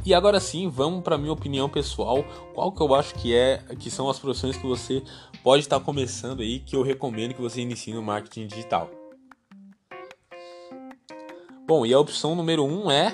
E 0.06 0.14
agora 0.14 0.40
sim, 0.40 0.70
vamos 0.70 1.04
para 1.04 1.18
minha 1.18 1.34
opinião 1.34 1.68
pessoal, 1.68 2.24
qual 2.54 2.72
que 2.72 2.82
eu 2.82 2.96
acho 2.96 3.14
que 3.16 3.36
é 3.36 3.58
que 3.78 3.92
são 3.92 4.10
as 4.10 4.18
profissões 4.18 4.56
que 4.56 4.66
você 4.66 5.04
pode 5.44 5.64
estar 5.64 5.80
começando 5.82 6.42
aí 6.42 6.60
que 6.60 6.76
eu 6.76 6.82
recomendo 6.82 7.34
que 7.34 7.42
você 7.42 7.62
inicie 7.62 7.94
no 7.94 8.02
marketing 8.02 8.48
digital. 8.48 8.90
Bom, 11.68 11.86
e 11.86 11.94
a 11.94 12.00
opção 12.00 12.36
número 12.36 12.64
um 12.64 12.90
é 12.90 13.14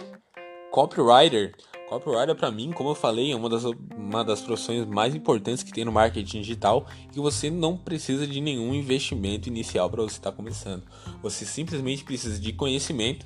copywriter. 0.72 1.56
Copywriter 1.90 2.36
para 2.36 2.52
mim, 2.52 2.72
como 2.72 2.92
eu 2.92 2.96
falei, 2.96 3.32
é 3.32 3.36
uma 3.36 3.50
das, 3.50 3.64
uma 3.64 4.24
das 4.24 4.42
profissões 4.42 4.86
mais 4.86 5.16
importantes 5.16 5.64
que 5.64 5.72
tem 5.72 5.84
no 5.84 5.92
marketing 5.92 6.42
digital 6.42 6.86
e 7.16 7.20
você 7.20 7.50
não 7.50 7.76
precisa 7.76 8.28
de 8.28 8.40
nenhum 8.40 8.74
investimento 8.74 9.50
inicial 9.50 9.90
para 9.90 10.04
você 10.04 10.18
estar 10.18 10.32
começando. 10.32 10.84
Você 11.24 11.44
simplesmente 11.46 12.04
precisa 12.04 12.40
de 12.40 12.54
conhecimento 12.54 13.26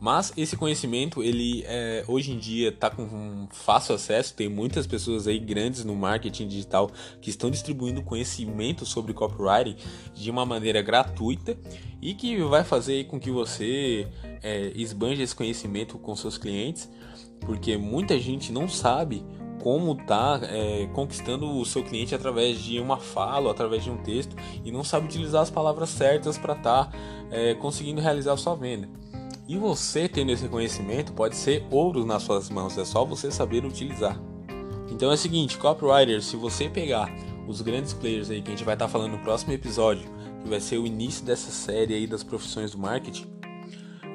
mas 0.00 0.32
esse 0.34 0.56
conhecimento, 0.56 1.22
ele 1.22 1.62
é, 1.66 2.02
hoje 2.08 2.32
em 2.32 2.38
dia 2.38 2.70
está 2.70 2.88
com 2.88 3.46
fácil 3.50 3.94
acesso, 3.94 4.34
tem 4.34 4.48
muitas 4.48 4.86
pessoas 4.86 5.28
aí 5.28 5.38
grandes 5.38 5.84
no 5.84 5.94
marketing 5.94 6.48
digital 6.48 6.90
que 7.20 7.28
estão 7.28 7.50
distribuindo 7.50 8.02
conhecimento 8.02 8.86
sobre 8.86 9.12
copywriting 9.12 9.76
de 10.14 10.30
uma 10.30 10.46
maneira 10.46 10.80
gratuita 10.80 11.56
e 12.00 12.14
que 12.14 12.42
vai 12.44 12.64
fazer 12.64 13.04
com 13.08 13.20
que 13.20 13.30
você 13.30 14.08
é, 14.42 14.72
esbanje 14.74 15.20
esse 15.20 15.36
conhecimento 15.36 15.98
com 15.98 16.16
seus 16.16 16.38
clientes, 16.38 16.90
porque 17.40 17.76
muita 17.76 18.18
gente 18.18 18.50
não 18.50 18.66
sabe 18.66 19.22
como 19.62 19.94
tá 19.94 20.40
é, 20.44 20.88
conquistando 20.94 21.58
o 21.58 21.66
seu 21.66 21.84
cliente 21.84 22.14
através 22.14 22.58
de 22.58 22.80
uma 22.80 22.96
fala, 22.96 23.50
através 23.50 23.84
de 23.84 23.90
um 23.90 23.98
texto 23.98 24.34
e 24.64 24.72
não 24.72 24.82
sabe 24.82 25.04
utilizar 25.04 25.42
as 25.42 25.50
palavras 25.50 25.90
certas 25.90 26.38
para 26.38 26.54
estar 26.54 26.90
tá, 26.90 26.98
é, 27.30 27.52
conseguindo 27.54 28.00
realizar 28.00 28.32
a 28.32 28.36
sua 28.38 28.54
venda. 28.54 28.88
E 29.50 29.58
você 29.58 30.08
tendo 30.08 30.30
esse 30.30 30.46
conhecimento 30.46 31.12
pode 31.12 31.34
ser 31.34 31.66
ouro 31.72 32.06
nas 32.06 32.22
suas 32.22 32.48
mãos, 32.48 32.78
é 32.78 32.84
só 32.84 33.04
você 33.04 33.32
saber 33.32 33.64
utilizar. 33.64 34.16
Então 34.88 35.10
é 35.10 35.14
o 35.14 35.16
seguinte, 35.16 35.58
copywriter, 35.58 36.22
se 36.22 36.36
você 36.36 36.68
pegar 36.68 37.12
os 37.48 37.60
grandes 37.60 37.92
players 37.92 38.30
aí 38.30 38.42
que 38.42 38.46
a 38.46 38.52
gente 38.52 38.64
vai 38.64 38.76
estar 38.76 38.86
tá 38.86 38.92
falando 38.92 39.10
no 39.10 39.18
próximo 39.18 39.52
episódio, 39.52 40.08
que 40.40 40.48
vai 40.48 40.60
ser 40.60 40.78
o 40.78 40.86
início 40.86 41.24
dessa 41.24 41.50
série 41.50 41.94
aí 41.94 42.06
das 42.06 42.22
profissões 42.22 42.70
do 42.70 42.78
marketing, 42.78 43.26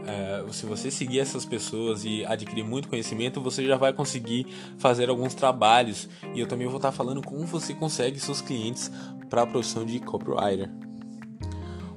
é, 0.07 0.45
se 0.53 0.65
você 0.65 0.89
seguir 0.89 1.19
essas 1.19 1.43
pessoas 1.43 2.05
e 2.05 2.23
adquirir 2.23 2.63
muito 2.63 2.87
conhecimento, 2.87 3.41
você 3.41 3.65
já 3.65 3.75
vai 3.75 3.91
conseguir 3.91 4.47
fazer 4.77 5.09
alguns 5.09 5.33
trabalhos. 5.33 6.07
E 6.33 6.39
eu 6.39 6.47
também 6.47 6.67
vou 6.67 6.77
estar 6.77 6.93
falando 6.93 7.21
como 7.21 7.45
você 7.45 7.73
consegue 7.73 8.17
seus 8.21 8.39
clientes 8.39 8.89
para 9.29 9.41
a 9.41 9.45
profissão 9.47 9.85
de 9.85 9.99
copywriter. 9.99 10.71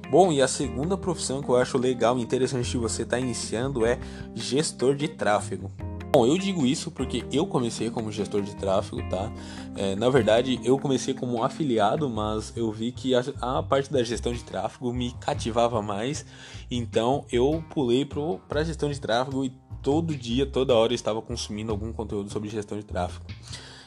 Bom, 0.09 0.31
e 0.31 0.41
a 0.41 0.47
segunda 0.47 0.97
profissão 0.97 1.41
que 1.41 1.49
eu 1.49 1.55
acho 1.55 1.77
legal 1.77 2.17
e 2.17 2.21
interessante 2.21 2.67
de 2.67 2.77
você 2.77 3.03
estar 3.03 3.19
iniciando 3.19 3.85
é 3.85 3.99
gestor 4.33 4.95
de 4.95 5.07
tráfego. 5.07 5.71
Bom, 6.11 6.25
eu 6.25 6.35
digo 6.39 6.65
isso 6.65 6.89
porque 6.89 7.23
eu 7.31 7.45
comecei 7.45 7.91
como 7.91 8.11
gestor 8.11 8.41
de 8.41 8.55
tráfego, 8.55 9.07
tá? 9.07 9.31
É, 9.75 9.95
na 9.95 10.09
verdade, 10.09 10.59
eu 10.63 10.79
comecei 10.79 11.13
como 11.13 11.43
afiliado, 11.43 12.09
mas 12.09 12.51
eu 12.55 12.71
vi 12.71 12.91
que 12.91 13.13
a, 13.13 13.23
a, 13.39 13.61
parte 13.61 13.93
da 13.93 14.01
gestão 14.01 14.33
de 14.33 14.43
tráfego 14.43 14.91
me 14.91 15.11
cativava 15.19 15.79
mais, 15.83 16.25
então 16.71 17.23
eu 17.31 17.63
pulei 17.69 18.03
para 18.03 18.63
gestão 18.63 18.89
de 18.89 18.99
tráfego 18.99 19.45
e 19.45 19.53
todo 19.83 20.15
dia, 20.15 20.47
toda 20.47 20.73
hora 20.73 20.91
eu 20.91 20.95
estava 20.95 21.21
consumindo 21.21 21.71
algum 21.71 21.93
conteúdo 21.93 22.31
sobre 22.31 22.49
gestão 22.49 22.79
de 22.79 22.83
tráfego. 22.83 23.25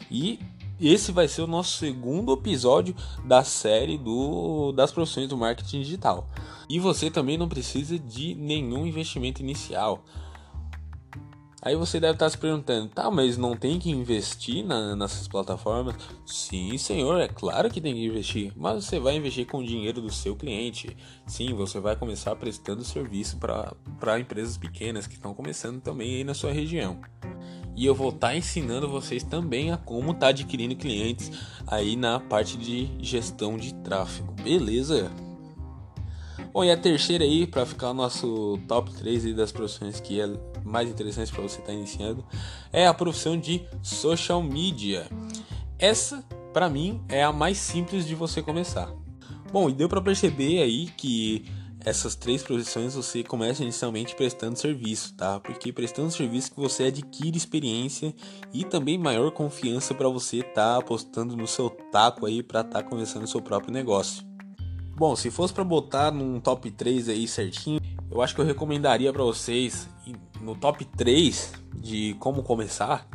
E 0.08 0.38
esse 0.82 1.12
vai 1.12 1.28
ser 1.28 1.42
o 1.42 1.46
nosso 1.46 1.78
segundo 1.78 2.32
episódio 2.32 2.94
da 3.24 3.44
série 3.44 3.96
do, 3.96 4.72
das 4.72 4.90
profissões 4.90 5.28
do 5.28 5.36
marketing 5.36 5.80
digital. 5.82 6.28
E 6.68 6.78
você 6.78 7.10
também 7.10 7.38
não 7.38 7.48
precisa 7.48 7.98
de 7.98 8.34
nenhum 8.34 8.86
investimento 8.86 9.42
inicial. 9.42 10.04
Aí 11.64 11.76
você 11.76 12.00
deve 12.00 12.14
estar 12.14 12.28
se 12.28 12.36
perguntando, 12.36 12.88
tá, 12.88 13.08
mas 13.08 13.38
não 13.38 13.56
tem 13.56 13.78
que 13.78 13.88
investir 13.88 14.64
na, 14.64 14.96
nessas 14.96 15.28
plataformas? 15.28 15.94
Sim, 16.26 16.76
senhor, 16.76 17.20
é 17.20 17.28
claro 17.28 17.70
que 17.70 17.80
tem 17.80 17.94
que 17.94 18.04
investir, 18.04 18.52
mas 18.56 18.84
você 18.84 18.98
vai 18.98 19.14
investir 19.14 19.46
com 19.46 19.58
o 19.58 19.64
dinheiro 19.64 20.00
do 20.00 20.10
seu 20.10 20.34
cliente. 20.34 20.96
Sim, 21.24 21.54
você 21.54 21.78
vai 21.78 21.94
começar 21.94 22.34
prestando 22.34 22.82
serviço 22.82 23.38
para 23.38 24.18
empresas 24.18 24.58
pequenas 24.58 25.06
que 25.06 25.14
estão 25.14 25.32
começando 25.32 25.80
também 25.80 26.16
aí 26.16 26.24
na 26.24 26.34
sua 26.34 26.50
região. 26.50 27.00
E 27.74 27.86
eu 27.86 27.94
vou 27.94 28.10
estar 28.10 28.36
ensinando 28.36 28.88
vocês 28.88 29.22
também 29.22 29.70
a 29.72 29.76
como 29.76 30.12
tá 30.14 30.28
adquirindo 30.28 30.76
clientes 30.76 31.30
aí 31.66 31.96
na 31.96 32.20
parte 32.20 32.56
de 32.56 32.90
gestão 33.00 33.56
de 33.56 33.74
tráfego, 33.74 34.32
beleza? 34.32 35.10
Bom, 36.52 36.62
e 36.62 36.70
a 36.70 36.76
terceira 36.76 37.24
aí, 37.24 37.46
para 37.46 37.64
ficar 37.64 37.90
o 37.90 37.94
nosso 37.94 38.58
top 38.68 38.92
3 38.92 39.34
das 39.34 39.50
profissões 39.50 40.00
que 40.00 40.20
é 40.20 40.28
mais 40.62 40.90
interessantes 40.90 41.30
para 41.30 41.40
você 41.40 41.60
estar 41.60 41.72
tá 41.72 41.72
iniciando, 41.72 42.22
é 42.70 42.86
a 42.86 42.92
profissão 42.92 43.38
de 43.38 43.64
social 43.82 44.42
media. 44.42 45.06
Essa, 45.78 46.22
para 46.52 46.68
mim, 46.68 47.00
é 47.08 47.24
a 47.24 47.32
mais 47.32 47.56
simples 47.56 48.06
de 48.06 48.14
você 48.14 48.42
começar. 48.42 48.92
Bom, 49.50 49.70
e 49.70 49.72
deu 49.72 49.88
para 49.88 50.02
perceber 50.02 50.62
aí 50.62 50.88
que 50.94 51.46
essas 51.84 52.14
três 52.14 52.42
profissões 52.42 52.94
você 52.94 53.22
começa 53.22 53.62
inicialmente 53.62 54.14
prestando 54.14 54.58
serviço, 54.58 55.14
tá? 55.14 55.40
Porque 55.40 55.72
prestando 55.72 56.10
serviço 56.10 56.52
que 56.52 56.60
você 56.60 56.84
adquire 56.84 57.36
experiência 57.36 58.14
e 58.52 58.64
também 58.64 58.96
maior 58.96 59.30
confiança 59.32 59.94
para 59.94 60.08
você 60.08 60.38
estar 60.38 60.74
tá 60.74 60.76
apostando 60.76 61.36
no 61.36 61.46
seu 61.46 61.68
taco 61.70 62.26
aí 62.26 62.42
para 62.42 62.60
estar 62.60 62.82
tá 62.82 62.88
começando 62.88 63.24
o 63.24 63.28
seu 63.28 63.42
próprio 63.42 63.72
negócio. 63.72 64.24
Bom, 64.94 65.16
se 65.16 65.30
fosse 65.30 65.52
para 65.52 65.64
botar 65.64 66.12
num 66.12 66.38
top 66.38 66.70
3 66.70 67.08
aí 67.08 67.26
certinho, 67.26 67.80
eu 68.10 68.22
acho 68.22 68.34
que 68.34 68.40
eu 68.40 68.44
recomendaria 68.44 69.12
para 69.12 69.24
vocês 69.24 69.88
no 70.40 70.54
top 70.54 70.84
3 70.84 71.52
de 71.74 72.14
como 72.20 72.42
começar. 72.42 73.08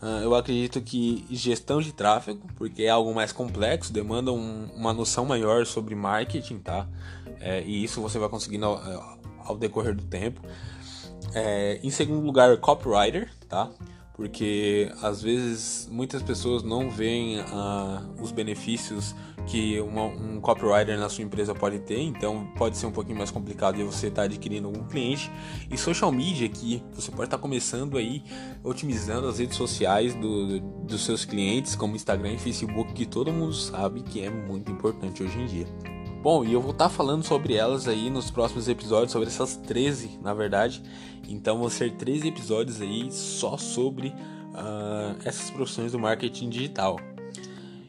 Uh, 0.00 0.22
eu 0.22 0.34
acredito 0.34 0.80
que 0.80 1.26
gestão 1.28 1.78
de 1.82 1.92
tráfego, 1.92 2.46
porque 2.56 2.84
é 2.84 2.88
algo 2.88 3.14
mais 3.14 3.32
complexo, 3.32 3.92
demanda 3.92 4.32
um, 4.32 4.70
uma 4.74 4.94
noção 4.94 5.26
maior 5.26 5.66
sobre 5.66 5.94
marketing, 5.94 6.58
tá? 6.60 6.88
É, 7.40 7.62
e 7.62 7.82
isso 7.82 8.00
você 8.00 8.18
vai 8.18 8.28
conseguindo 8.28 8.66
ao, 8.66 9.18
ao 9.44 9.56
decorrer 9.56 9.94
do 9.94 10.04
tempo. 10.04 10.40
É, 11.34 11.80
em 11.82 11.90
segundo 11.90 12.24
lugar, 12.24 12.56
copywriter, 12.58 13.30
tá? 13.48 13.70
porque 14.20 14.92
às 15.00 15.22
vezes 15.22 15.88
muitas 15.90 16.22
pessoas 16.22 16.62
não 16.62 16.90
veem 16.90 17.40
uh, 17.40 18.22
os 18.22 18.30
benefícios 18.30 19.14
que 19.46 19.80
uma, 19.80 20.02
um 20.02 20.38
copywriter 20.42 20.98
na 20.98 21.08
sua 21.08 21.24
empresa 21.24 21.54
pode 21.54 21.78
ter, 21.78 21.98
então 22.02 22.46
pode 22.54 22.76
ser 22.76 22.84
um 22.84 22.92
pouquinho 22.92 23.16
mais 23.16 23.30
complicado 23.30 23.76
de 23.76 23.82
você 23.82 24.08
estar 24.08 24.20
tá 24.20 24.26
adquirindo 24.26 24.68
algum 24.68 24.86
cliente. 24.86 25.32
E 25.70 25.78
social 25.78 26.12
media 26.12 26.46
que 26.50 26.82
você 26.92 27.10
pode 27.10 27.28
estar 27.28 27.38
tá 27.38 27.40
começando 27.40 27.96
aí 27.96 28.22
otimizando 28.62 29.26
as 29.26 29.38
redes 29.38 29.56
sociais 29.56 30.14
do, 30.14 30.60
dos 30.60 31.02
seus 31.02 31.24
clientes, 31.24 31.74
como 31.74 31.96
Instagram 31.96 32.34
e 32.34 32.38
Facebook, 32.38 32.92
que 32.92 33.06
todo 33.06 33.32
mundo 33.32 33.54
sabe 33.54 34.02
que 34.02 34.20
é 34.20 34.28
muito 34.28 34.70
importante 34.70 35.22
hoje 35.22 35.38
em 35.38 35.46
dia. 35.46 35.99
Bom, 36.22 36.44
e 36.44 36.52
eu 36.52 36.60
vou 36.60 36.72
estar 36.72 36.90
tá 36.90 36.90
falando 36.90 37.24
sobre 37.24 37.54
elas 37.54 37.88
aí 37.88 38.10
nos 38.10 38.30
próximos 38.30 38.68
episódios, 38.68 39.10
sobre 39.10 39.28
essas 39.28 39.56
13, 39.56 40.18
na 40.20 40.34
verdade. 40.34 40.82
Então 41.26 41.58
vão 41.58 41.70
ser 41.70 41.92
13 41.92 42.28
episódios 42.28 42.82
aí 42.82 43.10
só 43.10 43.56
sobre 43.56 44.08
uh, 44.08 45.16
essas 45.24 45.50
profissões 45.50 45.92
do 45.92 45.98
marketing 45.98 46.50
digital. 46.50 47.00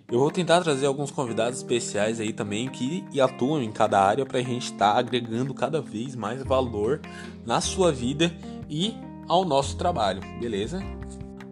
Eu 0.10 0.20
vou 0.20 0.32
tentar 0.32 0.62
trazer 0.62 0.86
alguns 0.86 1.12
convidados 1.12 1.58
especiais 1.58 2.22
aí 2.22 2.32
também 2.32 2.70
que 2.70 3.04
atuam 3.20 3.62
em 3.62 3.72
cada 3.72 4.02
área 4.02 4.26
para 4.26 4.40
a 4.40 4.44
gente 4.44 4.64
estar 4.72 4.94
tá 4.94 5.00
agregando 5.00 5.54
cada 5.54 5.82
vez 5.82 6.16
mais 6.16 6.42
valor 6.42 7.02
na 7.46 7.60
sua 7.60 7.92
vida 7.92 8.34
e 8.70 8.94
ao 9.28 9.44
nosso 9.44 9.76
trabalho, 9.76 10.22
beleza? 10.40 10.82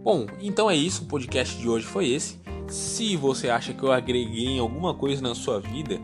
Bom, 0.01 0.27
então 0.41 0.71
é 0.71 0.77
isso, 0.77 1.03
o 1.03 1.07
podcast 1.07 1.57
de 1.57 1.67
hoje 1.67 1.85
foi 1.85 2.07
esse. 2.07 2.39
Se 2.69 3.17
você 3.17 3.49
acha 3.49 3.73
que 3.73 3.83
eu 3.83 3.91
agreguei 3.91 4.59
alguma 4.59 4.93
coisa 4.93 5.21
na 5.21 5.33
sua 5.33 5.59
vida, 5.59 5.99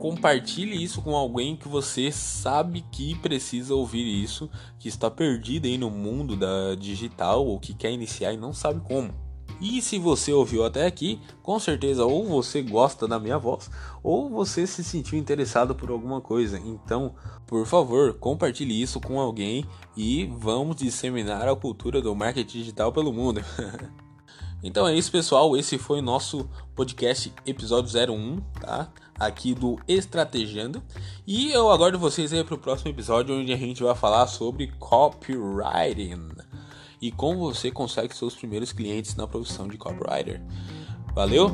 compartilhe 0.00 0.82
isso 0.82 1.02
com 1.02 1.14
alguém 1.14 1.54
que 1.54 1.68
você 1.68 2.10
sabe 2.10 2.82
que 2.90 3.14
precisa 3.16 3.74
ouvir 3.74 4.02
isso, 4.02 4.50
que 4.78 4.88
está 4.88 5.10
perdido 5.10 5.66
aí 5.66 5.76
no 5.76 5.90
mundo 5.90 6.34
da 6.34 6.74
digital 6.74 7.46
ou 7.46 7.60
que 7.60 7.74
quer 7.74 7.92
iniciar 7.92 8.32
e 8.32 8.38
não 8.38 8.54
sabe 8.54 8.80
como. 8.80 9.12
E 9.60 9.82
se 9.82 9.98
você 9.98 10.32
ouviu 10.32 10.64
até 10.64 10.86
aqui, 10.86 11.20
com 11.42 11.58
certeza 11.60 12.06
ou 12.06 12.24
você 12.26 12.62
gosta 12.62 13.06
da 13.06 13.20
minha 13.20 13.38
voz 13.38 13.70
ou 14.02 14.30
você 14.30 14.66
se 14.66 14.82
sentiu 14.82 15.18
interessado 15.18 15.74
por 15.74 15.90
alguma 15.90 16.18
coisa. 16.18 16.58
Então, 16.58 17.14
por 17.46 17.66
favor, 17.66 18.14
compartilhe 18.14 18.80
isso 18.80 18.98
com 19.00 19.20
alguém 19.20 19.66
e 19.94 20.24
vamos 20.24 20.76
disseminar 20.76 21.46
a 21.46 21.54
cultura 21.54 22.00
do 22.00 22.16
marketing 22.16 22.58
digital 22.58 22.90
pelo 22.90 23.12
mundo. 23.12 23.44
então 24.62 24.86
é 24.86 24.94
isso, 24.94 25.10
pessoal. 25.10 25.56
Esse 25.56 25.78
foi 25.78 26.00
o 26.00 26.02
nosso 26.02 26.48
podcast 26.74 27.32
episódio 27.46 27.90
01, 28.12 28.40
tá? 28.60 28.90
aqui 29.20 29.54
do 29.54 29.78
Estrategando. 29.86 30.82
E 31.26 31.52
eu 31.52 31.70
aguardo 31.70 31.98
vocês 31.98 32.32
aí 32.32 32.42
para 32.42 32.54
o 32.54 32.58
próximo 32.58 32.90
episódio, 32.90 33.38
onde 33.38 33.52
a 33.52 33.56
gente 33.56 33.82
vai 33.82 33.94
falar 33.94 34.26
sobre 34.26 34.68
copywriting 34.78 36.30
e 37.02 37.12
como 37.12 37.38
você 37.40 37.70
consegue 37.70 38.16
seus 38.16 38.34
primeiros 38.34 38.72
clientes 38.72 39.14
na 39.14 39.26
profissão 39.26 39.68
de 39.68 39.76
copywriter. 39.76 40.40
Valeu! 41.14 41.50